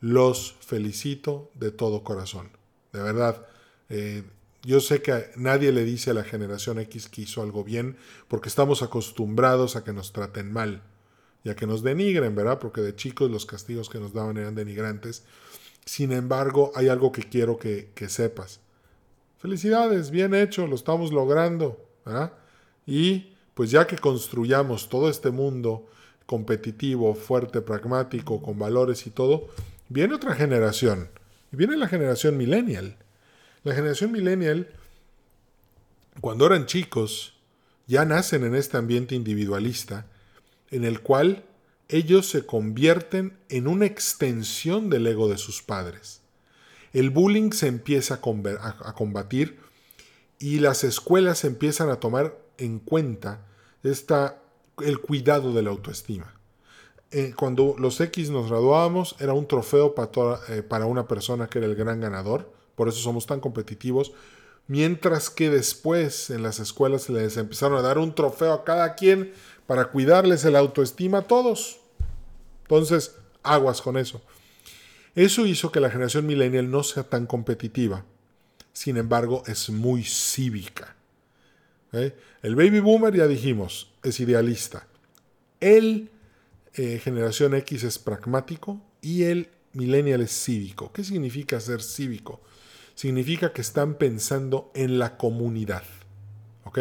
Los 0.00 0.54
felicito 0.60 1.50
de 1.54 1.70
todo 1.70 2.04
corazón. 2.04 2.50
De 2.92 3.02
verdad, 3.02 3.46
eh, 3.88 4.22
yo 4.62 4.80
sé 4.80 5.02
que 5.02 5.30
nadie 5.36 5.72
le 5.72 5.84
dice 5.84 6.10
a 6.10 6.14
la 6.14 6.24
generación 6.24 6.78
X 6.78 7.08
que 7.08 7.22
hizo 7.22 7.42
algo 7.42 7.64
bien 7.64 7.96
porque 8.28 8.48
estamos 8.48 8.82
acostumbrados 8.82 9.76
a 9.76 9.84
que 9.84 9.92
nos 9.92 10.12
traten 10.12 10.52
mal 10.52 10.82
y 11.44 11.54
que 11.54 11.66
nos 11.66 11.82
denigren, 11.82 12.34
¿verdad? 12.34 12.58
Porque 12.58 12.80
de 12.80 12.94
chicos 12.94 13.30
los 13.30 13.46
castigos 13.46 13.88
que 13.88 13.98
nos 13.98 14.12
daban 14.12 14.36
eran 14.36 14.54
denigrantes. 14.54 15.24
Sin 15.84 16.12
embargo, 16.12 16.72
hay 16.74 16.88
algo 16.88 17.12
que 17.12 17.22
quiero 17.22 17.58
que, 17.58 17.90
que 17.94 18.08
sepas. 18.08 18.60
Felicidades, 19.38 20.10
bien 20.10 20.34
hecho, 20.34 20.66
lo 20.66 20.74
estamos 20.74 21.12
logrando. 21.12 21.84
¿verdad? 22.04 22.32
Y 22.86 23.34
pues 23.54 23.70
ya 23.70 23.86
que 23.86 23.96
construyamos 23.96 24.88
todo 24.88 25.08
este 25.08 25.30
mundo 25.30 25.88
competitivo, 26.26 27.14
fuerte, 27.14 27.60
pragmático, 27.60 28.42
con 28.42 28.58
valores 28.58 29.06
y 29.06 29.10
todo, 29.10 29.48
viene 29.88 30.14
otra 30.14 30.34
generación. 30.34 31.08
Y 31.52 31.56
viene 31.56 31.76
la 31.76 31.88
generación 31.88 32.36
millennial. 32.36 32.96
La 33.64 33.74
generación 33.74 34.12
millennial, 34.12 34.68
cuando 36.20 36.46
eran 36.46 36.66
chicos, 36.66 37.34
ya 37.86 38.04
nacen 38.04 38.44
en 38.44 38.54
este 38.54 38.76
ambiente 38.76 39.14
individualista, 39.14 40.06
en 40.70 40.84
el 40.84 41.00
cual 41.00 41.44
ellos 41.88 42.28
se 42.28 42.44
convierten 42.44 43.38
en 43.48 43.66
una 43.66 43.86
extensión 43.86 44.90
del 44.90 45.06
ego 45.06 45.28
de 45.28 45.38
sus 45.38 45.62
padres. 45.62 46.20
El 46.92 47.10
bullying 47.10 47.52
se 47.52 47.66
empieza 47.66 48.14
a, 48.14 48.94
combatir 48.94 49.58
y 50.38 50.58
las 50.58 50.84
escuelas 50.84 51.44
empiezan 51.44 51.90
a 51.90 52.00
tomar 52.00 52.36
en 52.58 52.78
cuenta 52.78 53.46
está 53.82 54.42
el 54.84 55.00
cuidado 55.00 55.52
de 55.52 55.62
la 55.62 55.70
autoestima. 55.70 56.34
Eh, 57.10 57.32
cuando 57.36 57.74
los 57.78 58.00
X 58.00 58.30
nos 58.30 58.50
graduábamos 58.50 59.16
era 59.18 59.32
un 59.32 59.46
trofeo 59.46 59.94
para, 59.94 60.40
eh, 60.48 60.62
para 60.62 60.86
una 60.86 61.08
persona 61.08 61.48
que 61.48 61.58
era 61.58 61.66
el 61.66 61.74
gran 61.74 62.00
ganador, 62.00 62.52
por 62.74 62.88
eso 62.88 62.98
somos 62.98 63.26
tan 63.26 63.40
competitivos, 63.40 64.12
mientras 64.66 65.30
que 65.30 65.50
después 65.50 66.30
en 66.30 66.42
las 66.42 66.60
escuelas 66.60 67.02
se 67.02 67.12
les 67.12 67.36
empezaron 67.36 67.78
a 67.78 67.82
dar 67.82 67.98
un 67.98 68.14
trofeo 68.14 68.52
a 68.52 68.64
cada 68.64 68.94
quien 68.94 69.32
para 69.68 69.90
cuidarles 69.90 70.46
el 70.46 70.56
autoestima 70.56 71.18
a 71.18 71.26
todos. 71.26 71.78
Entonces, 72.62 73.16
aguas 73.42 73.82
con 73.82 73.98
eso. 73.98 74.22
Eso 75.14 75.44
hizo 75.44 75.70
que 75.70 75.78
la 75.78 75.90
generación 75.90 76.26
millennial 76.26 76.70
no 76.70 76.82
sea 76.82 77.02
tan 77.02 77.26
competitiva. 77.26 78.06
Sin 78.72 78.96
embargo, 78.96 79.42
es 79.46 79.68
muy 79.68 80.04
cívica. 80.04 80.96
¿eh? 81.92 82.16
El 82.42 82.56
baby 82.56 82.80
boomer, 82.80 83.14
ya 83.14 83.26
dijimos, 83.26 83.92
es 84.02 84.18
idealista. 84.20 84.86
El 85.60 86.10
eh, 86.72 86.98
generación 87.04 87.52
X 87.54 87.84
es 87.84 87.98
pragmático 87.98 88.80
y 89.02 89.24
el 89.24 89.50
millennial 89.74 90.22
es 90.22 90.32
cívico. 90.32 90.94
¿Qué 90.94 91.04
significa 91.04 91.60
ser 91.60 91.82
cívico? 91.82 92.40
Significa 92.94 93.52
que 93.52 93.60
están 93.60 93.96
pensando 93.96 94.72
en 94.74 94.98
la 94.98 95.18
comunidad. 95.18 95.82
¿Ok? 96.64 96.78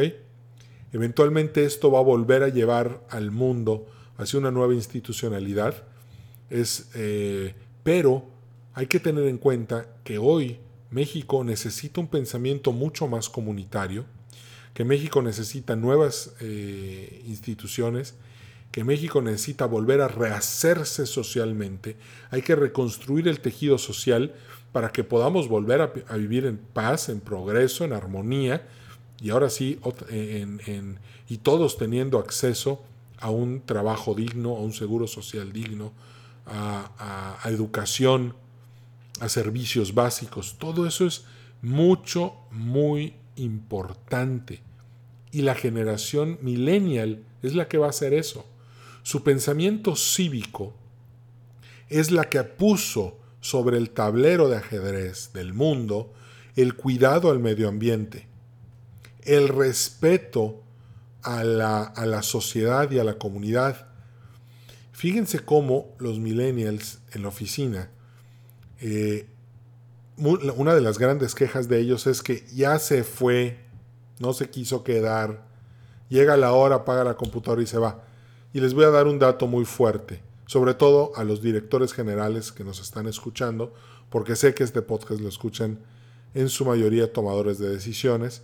Eventualmente 0.94 1.66
esto 1.66 1.92
va 1.92 2.00
a 2.00 2.04
volver 2.04 2.44
a 2.44 2.50
llevar 2.50 3.06
al 3.10 3.32
mundo 3.32 3.88
hacia 4.18 4.40
una 4.40 4.52
nueva 4.52 4.74
institucionalidad. 4.74 5.84
Es, 6.50 6.90
eh, 6.96 7.54
pero 7.84 8.26
hay 8.74 8.88
que 8.88 9.00
tener 9.00 9.26
en 9.26 9.38
cuenta 9.38 9.88
que 10.04 10.18
hoy 10.18 10.60
México 10.92 11.44
necesita 11.44 12.00
un 12.00 12.08
pensamiento 12.08 12.72
mucho 12.72 13.08
más 13.08 13.30
comunitario 13.30 14.06
que 14.78 14.86
México 14.86 15.24
necesita 15.24 15.76
nuevas 15.76 16.36
eh, 16.40 17.24
instituciones, 17.26 18.14
que 18.72 18.84
México 18.84 19.24
necesita 19.24 19.66
volver 19.66 20.02
a 20.02 20.08
rehacerse 20.08 21.08
socialmente, 21.08 21.96
hay 22.30 22.44
que 22.44 22.56
reconstruir 22.56 23.28
el 23.28 23.40
tejido 23.40 23.80
social 23.80 24.36
para 24.72 24.92
que 24.92 25.04
podamos 25.04 25.48
volver 25.48 25.82
a, 25.82 26.16
vivir 26.16 26.46
en 26.46 26.60
paz, 26.60 27.10
en 27.10 27.22
progreso, 27.22 27.86
en 27.86 27.94
armonía, 27.94 28.68
y 29.22 29.30
ahora 29.30 29.50
sí, 29.50 29.80
y 31.30 31.38
todos 31.38 31.78
teniendo 31.78 32.20
acceso 32.20 32.84
a 33.20 33.30
un 33.32 33.62
trabajo 33.62 34.14
digno, 34.14 34.56
a 34.56 34.60
un 34.60 34.74
seguro 34.74 35.08
social 35.08 35.52
digno, 35.52 35.92
a 36.46 37.40
educación, 37.46 38.36
a 39.20 39.30
servicios 39.30 39.94
básicos. 39.94 40.56
Todo 40.60 40.86
eso 40.88 41.06
es 41.06 41.26
mucho, 41.62 42.36
muy 42.52 43.16
importante. 43.36 44.62
Y 45.32 45.42
la 45.42 45.56
generación 45.56 46.38
millennial 46.42 47.24
es 47.42 47.56
la 47.56 47.68
que 47.68 47.78
va 47.78 47.88
a 47.88 47.90
hacer 47.90 48.14
eso. 48.14 48.46
Su 49.04 49.24
pensamiento 49.24 49.96
cívico 49.96 50.74
es 51.90 52.12
la 52.12 52.30
que 52.30 52.44
puso 52.44 53.18
sobre 53.42 53.78
el 53.78 53.90
tablero 53.90 54.50
de 54.50 54.58
ajedrez 54.58 55.32
del 55.34 55.54
mundo 55.54 56.14
el 56.56 56.76
cuidado 56.76 57.32
al 57.32 57.40
medio 57.40 57.70
ambiente, 57.70 58.27
el 59.28 59.50
respeto 59.50 60.64
a 61.22 61.44
la, 61.44 61.84
a 61.84 62.06
la 62.06 62.24
sociedad 62.24 62.90
y 62.90 63.00
a 63.00 63.04
la 63.04 63.20
comunidad. 63.20 63.88
Fíjense 64.92 65.40
cómo 65.40 65.96
los 66.00 66.18
millennials 66.18 67.00
en 67.14 67.22
la 67.22 67.28
oficina, 67.28 67.92
eh, 68.80 69.30
una 70.18 70.74
de 70.74 70.82
las 70.82 70.98
grandes 70.98 71.36
quejas 71.36 71.68
de 71.68 71.80
ellos 71.80 72.08
es 72.08 72.24
que 72.24 72.44
ya 72.52 72.80
se 72.80 73.04
fue 73.04 73.68
no 74.20 74.34
se 74.34 74.50
quiso 74.50 74.84
quedar, 74.84 75.46
llega 76.10 76.38
la 76.38 76.54
hora, 76.54 76.78
apaga 76.78 77.04
la 77.04 77.16
computadora 77.16 77.62
y 77.62 77.68
se 77.68 77.78
va. 77.78 78.04
Y 78.54 78.60
les 78.60 78.74
voy 78.74 78.86
a 78.86 78.90
dar 78.90 79.08
un 79.08 79.20
dato 79.20 79.48
muy 79.48 79.66
fuerte, 79.66 80.22
sobre 80.46 80.74
todo 80.74 81.12
a 81.16 81.24
los 81.24 81.42
directores 81.42 81.94
generales 81.94 82.52
que 82.52 82.64
nos 82.64 82.80
están 82.80 83.08
escuchando, 83.08 83.74
porque 84.10 84.36
sé 84.36 84.54
que 84.54 84.64
este 84.64 84.82
podcast 84.82 85.22
lo 85.22 85.30
escuchan 85.30 85.80
en 86.34 86.50
su 86.50 86.66
mayoría 86.66 87.12
tomadores 87.12 87.60
de 87.60 87.70
decisiones, 87.70 88.42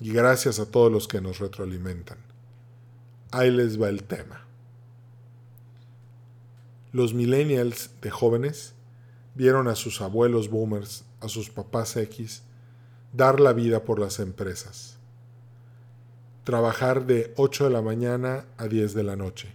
y 0.00 0.12
gracias 0.12 0.58
a 0.58 0.70
todos 0.70 0.90
los 0.90 1.06
que 1.06 1.20
nos 1.20 1.38
retroalimentan. 1.38 2.18
Ahí 3.30 3.50
les 3.50 3.80
va 3.80 3.88
el 3.88 4.02
tema. 4.02 4.46
Los 6.92 7.14
millennials 7.14 7.90
de 8.00 8.10
jóvenes 8.10 8.74
vieron 9.34 9.68
a 9.68 9.76
sus 9.76 10.00
abuelos 10.00 10.48
boomers, 10.48 11.04
a 11.20 11.28
sus 11.28 11.50
papás 11.50 11.96
X, 11.96 12.42
dar 13.12 13.38
la 13.38 13.52
vida 13.52 13.84
por 13.84 14.00
las 14.00 14.18
empresas 14.18 15.00
trabajar 16.50 17.06
de 17.06 17.32
8 17.36 17.64
de 17.64 17.70
la 17.70 17.80
mañana 17.80 18.44
a 18.56 18.66
10 18.66 18.94
de 18.94 19.02
la 19.02 19.14
noche. 19.14 19.54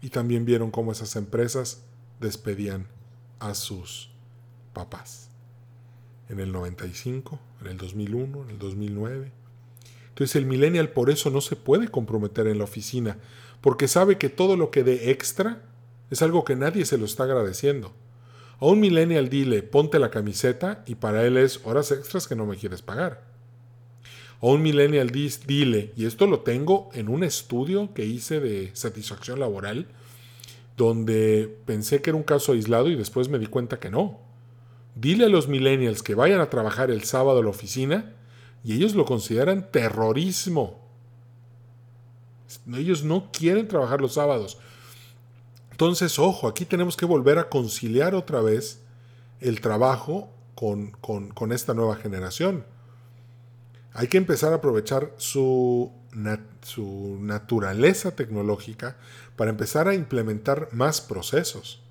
Y 0.00 0.10
también 0.10 0.44
vieron 0.44 0.70
cómo 0.70 0.90
esas 0.90 1.16
empresas 1.16 1.82
despedían 2.20 2.88
a 3.38 3.54
sus 3.54 4.10
papás. 4.72 5.28
En 6.28 6.40
el 6.40 6.50
95, 6.50 7.38
en 7.60 7.66
el 7.68 7.76
2001, 7.76 8.42
en 8.42 8.50
el 8.50 8.58
2009. 8.58 9.32
Entonces 10.18 10.36
el 10.36 10.46
millennial 10.46 10.90
por 10.90 11.10
eso 11.10 11.30
no 11.30 11.40
se 11.40 11.54
puede 11.54 11.88
comprometer 11.88 12.48
en 12.48 12.58
la 12.58 12.64
oficina, 12.64 13.18
porque 13.60 13.86
sabe 13.86 14.18
que 14.18 14.28
todo 14.28 14.56
lo 14.56 14.72
que 14.72 14.82
dé 14.82 15.12
extra 15.12 15.62
es 16.10 16.22
algo 16.22 16.44
que 16.44 16.56
nadie 16.56 16.84
se 16.84 16.98
lo 16.98 17.04
está 17.04 17.22
agradeciendo. 17.22 17.94
A 18.58 18.66
un 18.66 18.80
millennial 18.80 19.28
dile, 19.28 19.62
ponte 19.62 20.00
la 20.00 20.10
camiseta 20.10 20.82
y 20.86 20.96
para 20.96 21.24
él 21.24 21.36
es 21.36 21.60
horas 21.64 21.92
extras 21.92 22.26
que 22.26 22.34
no 22.34 22.46
me 22.46 22.56
quieres 22.56 22.82
pagar 22.82 23.28
o 24.40 24.52
un 24.52 24.62
millennial 24.62 25.10
dile, 25.10 25.92
y 25.96 26.06
esto 26.06 26.26
lo 26.26 26.40
tengo 26.40 26.90
en 26.94 27.08
un 27.08 27.24
estudio 27.24 27.92
que 27.92 28.04
hice 28.04 28.40
de 28.40 28.70
satisfacción 28.74 29.40
laboral, 29.40 29.86
donde 30.76 31.56
pensé 31.66 32.00
que 32.02 32.10
era 32.10 32.16
un 32.16 32.22
caso 32.22 32.52
aislado 32.52 32.88
y 32.88 32.94
después 32.94 33.28
me 33.28 33.38
di 33.38 33.46
cuenta 33.46 33.80
que 33.80 33.90
no. 33.90 34.20
Dile 34.94 35.24
a 35.24 35.28
los 35.28 35.48
millennials 35.48 36.02
que 36.02 36.14
vayan 36.14 36.40
a 36.40 36.50
trabajar 36.50 36.90
el 36.90 37.02
sábado 37.02 37.40
a 37.40 37.42
la 37.42 37.50
oficina 37.50 38.14
y 38.64 38.74
ellos 38.74 38.94
lo 38.94 39.04
consideran 39.04 39.70
terrorismo. 39.70 40.80
Ellos 42.72 43.04
no 43.04 43.30
quieren 43.30 43.68
trabajar 43.68 44.00
los 44.00 44.14
sábados. 44.14 44.58
Entonces, 45.70 46.18
ojo, 46.18 46.48
aquí 46.48 46.64
tenemos 46.64 46.96
que 46.96 47.06
volver 47.06 47.38
a 47.38 47.48
conciliar 47.48 48.14
otra 48.14 48.40
vez 48.40 48.80
el 49.40 49.60
trabajo 49.60 50.30
con, 50.54 50.90
con 50.90 51.52
esta 51.52 51.74
nueva 51.74 51.96
generación. 51.96 52.64
Hay 53.92 54.08
que 54.08 54.18
empezar 54.18 54.52
a 54.52 54.56
aprovechar 54.56 55.12
su, 55.16 55.92
su 56.62 57.18
naturaleza 57.20 58.14
tecnológica 58.14 58.96
para 59.36 59.50
empezar 59.50 59.88
a 59.88 59.94
implementar 59.94 60.68
más 60.72 61.00
procesos. 61.00 61.82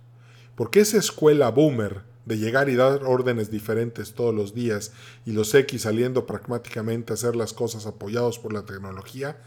Porque 0.56 0.80
esa 0.80 0.98
escuela 0.98 1.50
boomer 1.50 2.04
de 2.28 2.38
llegar 2.38 2.68
y 2.68 2.76
dar 2.76 3.06
órdenes 3.06 3.50
diferentes 3.50 4.14
todos 4.14 4.36
los 4.36 4.54
días 4.54 4.92
y 5.26 5.32
los 5.32 5.54
X 5.56 5.84
saliendo 5.84 6.26
pragmáticamente 6.26 7.14
a 7.14 7.16
hacer 7.16 7.38
las 7.38 7.54
cosas 7.54 7.86
apoyados 7.86 8.38
por 8.38 8.52
la 8.52 8.66
tecnología, 8.66 9.38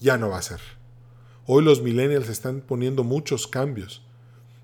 ya 0.00 0.18
no 0.18 0.30
va 0.30 0.38
a 0.38 0.42
ser. 0.42 0.60
Hoy 1.46 1.62
los 1.62 1.82
millennials 1.82 2.28
están 2.28 2.62
poniendo 2.62 3.04
muchos 3.04 3.46
cambios. 3.46 4.02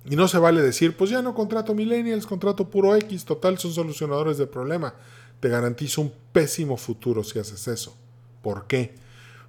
Y 0.05 0.16
no 0.16 0.27
se 0.27 0.38
vale 0.38 0.61
decir, 0.61 0.96
pues 0.96 1.11
ya 1.11 1.22
no 1.22 1.37
contrato 1.37 1.72
millennials, 1.72 2.27
contrato 2.27 2.68
puro 2.68 2.96
X, 2.96 3.25
total 3.25 3.59
son 3.59 3.72
solucionadores 3.72 4.38
de 4.38 4.48
problema. 4.48 4.94
Te 5.38 5.48
garantizo 5.48 6.01
un 6.01 6.12
pésimo 6.33 6.77
futuro 6.77 7.22
si 7.22 7.38
haces 7.38 7.68
eso. 7.68 7.96
¿Por 8.42 8.66
qué? 8.66 8.96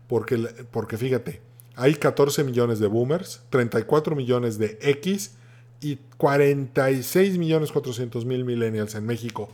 Porque, 0.08 0.38
porque 0.70 1.00
fíjate, 1.00 1.42
hay 1.76 1.96
14 1.96 2.44
millones 2.44 2.78
de 2.78 2.86
boomers, 2.86 3.42
34 3.50 4.16
millones 4.16 4.60
de 4.60 4.78
X 4.82 5.32
y 5.84 6.00
46 6.18 7.38
millones 7.38 7.72
400 7.72 8.26
mil 8.26 8.46
millennials 8.46 8.96
en 8.96 9.06
México. 9.06 9.50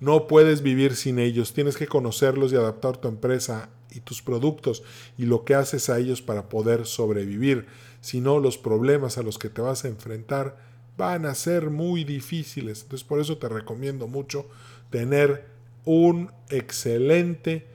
No 0.00 0.26
puedes 0.26 0.62
vivir 0.62 0.96
sin 0.96 1.18
ellos, 1.18 1.52
tienes 1.52 1.76
que 1.76 1.86
conocerlos 1.86 2.52
y 2.52 2.56
adaptar 2.56 2.96
tu 2.96 3.08
empresa 3.08 3.68
y 3.90 4.00
tus 4.00 4.22
productos 4.22 4.82
y 5.18 5.26
lo 5.26 5.44
que 5.44 5.54
haces 5.54 5.90
a 5.90 5.98
ellos 5.98 6.22
para 6.22 6.48
poder 6.48 6.86
sobrevivir. 6.86 7.66
Si 8.00 8.20
no, 8.20 8.40
los 8.40 8.58
problemas 8.58 9.18
a 9.18 9.22
los 9.22 9.38
que 9.38 9.48
te 9.48 9.60
vas 9.60 9.84
a 9.84 9.88
enfrentar 9.88 10.56
van 10.96 11.26
a 11.26 11.34
ser 11.34 11.70
muy 11.70 12.04
difíciles. 12.04 12.82
Entonces 12.82 13.06
por 13.06 13.20
eso 13.20 13.38
te 13.38 13.48
recomiendo 13.48 14.08
mucho 14.08 14.46
tener 14.90 15.46
un 15.84 16.30
excelente 16.48 17.66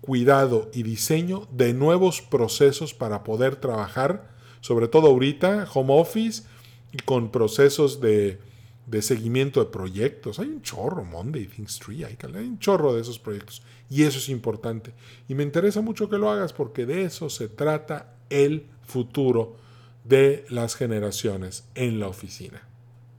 cuidado 0.00 0.70
y 0.74 0.82
diseño 0.82 1.48
de 1.50 1.74
nuevos 1.74 2.22
procesos 2.22 2.92
para 2.92 3.24
poder 3.24 3.56
trabajar, 3.56 4.30
sobre 4.60 4.88
todo 4.88 5.08
ahorita, 5.08 5.68
home 5.72 5.94
office 5.94 6.42
con 7.04 7.30
procesos 7.30 8.00
de, 8.00 8.38
seguimiento 9.00 9.60
de 9.60 9.70
proyectos. 9.70 10.38
Hay 10.38 10.48
un 10.48 10.62
chorro, 10.62 11.04
Monday, 11.04 11.46
Things 11.46 11.78
Tree, 11.78 12.04
hay, 12.04 12.16
hay 12.22 12.46
un 12.46 12.58
chorro 12.58 12.94
de 12.94 13.00
esos 13.00 13.18
proyectos. 13.18 13.62
Y 13.90 14.02
eso 14.02 14.18
es 14.18 14.28
importante. 14.28 14.92
Y 15.28 15.34
me 15.34 15.42
interesa 15.42 15.80
mucho 15.80 16.08
que 16.08 16.18
lo 16.18 16.30
hagas 16.30 16.52
porque 16.52 16.86
de 16.86 17.04
eso 17.04 17.30
se 17.30 17.48
trata 17.48 18.14
el 18.30 18.66
futuro 18.86 19.56
de 20.04 20.44
las 20.48 20.74
generaciones 20.74 21.64
en 21.74 22.00
la 22.00 22.08
oficina. 22.08 22.62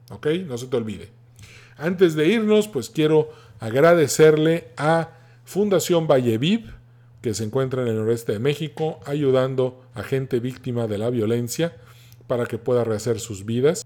¿Ok? 0.09 0.27
No 0.45 0.57
se 0.57 0.67
te 0.67 0.77
olvide. 0.77 1.09
Antes 1.77 2.15
de 2.15 2.27
irnos, 2.27 2.67
pues 2.67 2.89
quiero 2.89 3.29
agradecerle 3.59 4.67
a 4.77 5.11
Fundación 5.45 6.07
Valleviv, 6.07 6.73
que 7.21 7.33
se 7.33 7.43
encuentra 7.43 7.81
en 7.81 7.87
el 7.87 7.95
noreste 7.95 8.33
de 8.33 8.39
México, 8.39 8.99
ayudando 9.05 9.81
a 9.93 10.03
gente 10.03 10.39
víctima 10.39 10.87
de 10.87 10.97
la 10.97 11.09
violencia 11.09 11.77
para 12.27 12.45
que 12.45 12.57
pueda 12.57 12.83
rehacer 12.83 13.19
sus 13.19 13.45
vidas. 13.45 13.85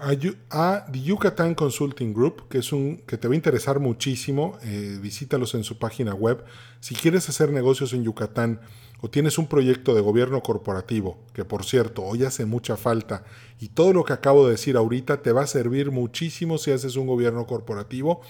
A, 0.00 0.86
The 0.92 1.02
Yucatán 1.02 1.56
Consulting 1.56 2.14
Group, 2.14 2.48
que, 2.48 2.58
es 2.58 2.72
un, 2.72 2.98
que 2.98 3.18
te 3.18 3.26
va 3.26 3.34
a 3.34 3.36
interesar 3.36 3.80
muchísimo, 3.80 4.56
eh, 4.62 4.96
visítalos 5.02 5.54
en 5.54 5.64
su 5.64 5.78
página 5.78 6.14
web. 6.14 6.44
Si 6.78 6.94
quieres 6.94 7.28
hacer 7.28 7.50
negocios 7.50 7.92
en 7.92 8.04
Yucatán 8.04 8.60
o 9.00 9.10
tienes 9.10 9.38
un 9.38 9.48
proyecto 9.48 9.94
de 9.94 10.00
gobierno 10.00 10.40
corporativo, 10.40 11.18
que 11.32 11.44
por 11.44 11.64
cierto 11.64 12.04
hoy 12.04 12.24
hace 12.24 12.44
mucha 12.44 12.76
falta, 12.76 13.24
y 13.58 13.68
todo 13.68 13.92
lo 13.92 14.04
que 14.04 14.12
acabo 14.12 14.44
de 14.44 14.52
decir 14.52 14.76
ahorita 14.76 15.20
te 15.22 15.32
va 15.32 15.42
a 15.42 15.46
servir 15.48 15.90
muchísimo 15.90 16.58
si 16.58 16.70
haces 16.70 16.94
un 16.94 17.08
gobierno 17.08 17.46
corporativo, 17.46 18.20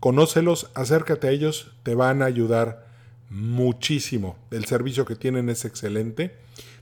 conócelos, 0.00 0.70
acércate 0.74 1.28
a 1.28 1.30
ellos, 1.30 1.72
te 1.84 1.94
van 1.94 2.20
a 2.20 2.24
ayudar 2.24 2.90
muchísimo. 3.30 4.36
El 4.50 4.64
servicio 4.64 5.04
que 5.04 5.14
tienen 5.14 5.48
es 5.48 5.64
excelente. 5.64 6.34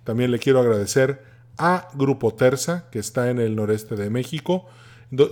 También 0.04 0.30
le 0.30 0.38
quiero 0.38 0.60
agradecer 0.60 1.22
a 1.58 1.88
Grupo 1.94 2.32
Terza, 2.32 2.88
que 2.90 2.98
está 2.98 3.30
en 3.30 3.38
el 3.38 3.56
noreste 3.56 3.96
de 3.96 4.10
México. 4.10 4.66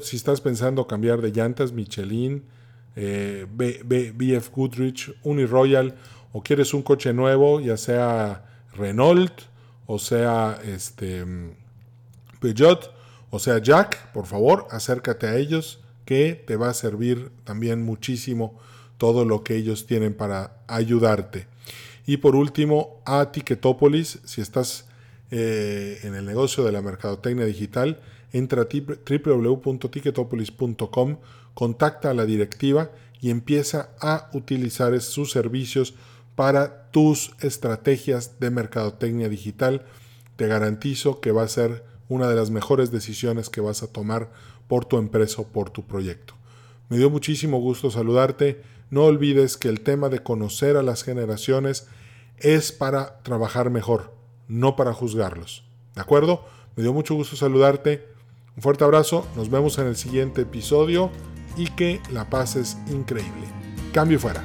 Si 0.03 0.17
estás 0.17 0.41
pensando 0.41 0.87
cambiar 0.87 1.21
de 1.21 1.31
llantas, 1.31 1.73
Michelin, 1.73 2.45
eh, 2.97 3.47
BF 3.49 4.51
Goodrich, 4.51 5.15
Uniroyal, 5.23 5.95
o 6.33 6.43
quieres 6.43 6.75
un 6.75 6.83
coche 6.83 7.13
nuevo, 7.13 7.61
ya 7.61 7.77
sea 7.77 8.45
Renault, 8.75 9.33
o 9.87 9.99
sea 9.99 10.59
este, 10.65 11.25
Peugeot, 12.41 12.93
o 13.31 13.39
sea 13.39 13.59
Jack, 13.59 14.13
por 14.13 14.27
favor, 14.27 14.67
acércate 14.71 15.27
a 15.27 15.37
ellos, 15.37 15.81
que 16.05 16.35
te 16.47 16.57
va 16.57 16.71
a 16.71 16.75
servir 16.75 17.31
también 17.45 17.85
muchísimo 17.85 18.59
todo 18.99 19.25
lo 19.25 19.45
que 19.45 19.57
ellos 19.57 19.87
tienen 19.87 20.15
para 20.15 20.59
ayudarte. 20.69 21.47
Y 22.07 22.19
por 22.19 22.37
último, 22.37 23.03
a 23.05 23.33
Ticketopolis, 23.33 24.21
si 24.25 24.41
estás 24.41 24.86
eh, 25.31 25.99
en 26.03 26.15
el 26.15 26.25
negocio 26.25 26.65
de 26.65 26.73
la 26.73 26.81
mercadotecnia 26.83 27.47
digital, 27.47 28.01
entra 28.33 28.63
a 28.63 28.67
www.ticketopolis.com, 28.67 31.19
contacta 31.55 32.11
a 32.11 32.15
la 32.15 32.27
directiva 32.27 32.91
y 33.21 33.31
empieza 33.31 33.91
a 34.01 34.31
utilizar 34.35 35.01
sus 35.01 35.33
servicios 35.33 35.95
para 36.35 36.91
tus 36.91 37.33
estrategias 37.41 38.39
de 38.39 38.51
mercadotecnia 38.51 39.29
digital. 39.29 39.85
Te 40.37 40.47
garantizo 40.47 41.21
que 41.21 41.33
va 41.33 41.43
a 41.43 41.49
ser 41.49 41.85
una 42.09 42.29
de 42.29 42.37
las 42.37 42.51
mejores 42.51 42.93
decisiones 42.93 43.51
que 43.51 43.61
vas 43.61 43.83
a 43.83 43.89
tomar 43.89 44.31
por 44.69 44.85
tu 44.85 44.99
empresa 44.99 45.43
o 45.43 45.49
por 45.49 45.71
tu 45.71 45.87
proyecto. 45.87 46.35
Me 46.89 46.99
dio 46.99 47.11
muchísimo 47.11 47.59
gusto 47.59 47.91
saludarte. 47.91 48.63
No 48.91 49.05
olvides 49.05 49.57
que 49.57 49.69
el 49.69 49.81
tema 49.81 50.09
de 50.09 50.21
conocer 50.21 50.77
a 50.77 50.83
las 50.83 51.03
generaciones 51.03 51.89
es 52.39 52.71
para 52.71 53.23
trabajar 53.23 53.71
mejor 53.71 54.16
no 54.49 54.77
para 54.77 54.93
juzgarlos. 54.93 55.65
¿De 55.95 56.01
acuerdo? 56.01 56.45
Me 56.77 56.83
dio 56.83 56.93
mucho 56.93 57.15
gusto 57.15 57.37
saludarte. 57.37 58.07
Un 58.57 58.63
fuerte 58.63 58.85
abrazo, 58.85 59.27
nos 59.37 59.51
vemos 59.51 59.79
en 59.79 59.87
el 59.87 59.97
siguiente 59.97 60.43
episodio 60.43 61.11
y 61.57 61.69
que 61.69 62.01
la 62.11 62.29
pases 62.29 62.77
increíble. 62.89 63.47
Cambio 63.93 64.19
fuera. 64.19 64.45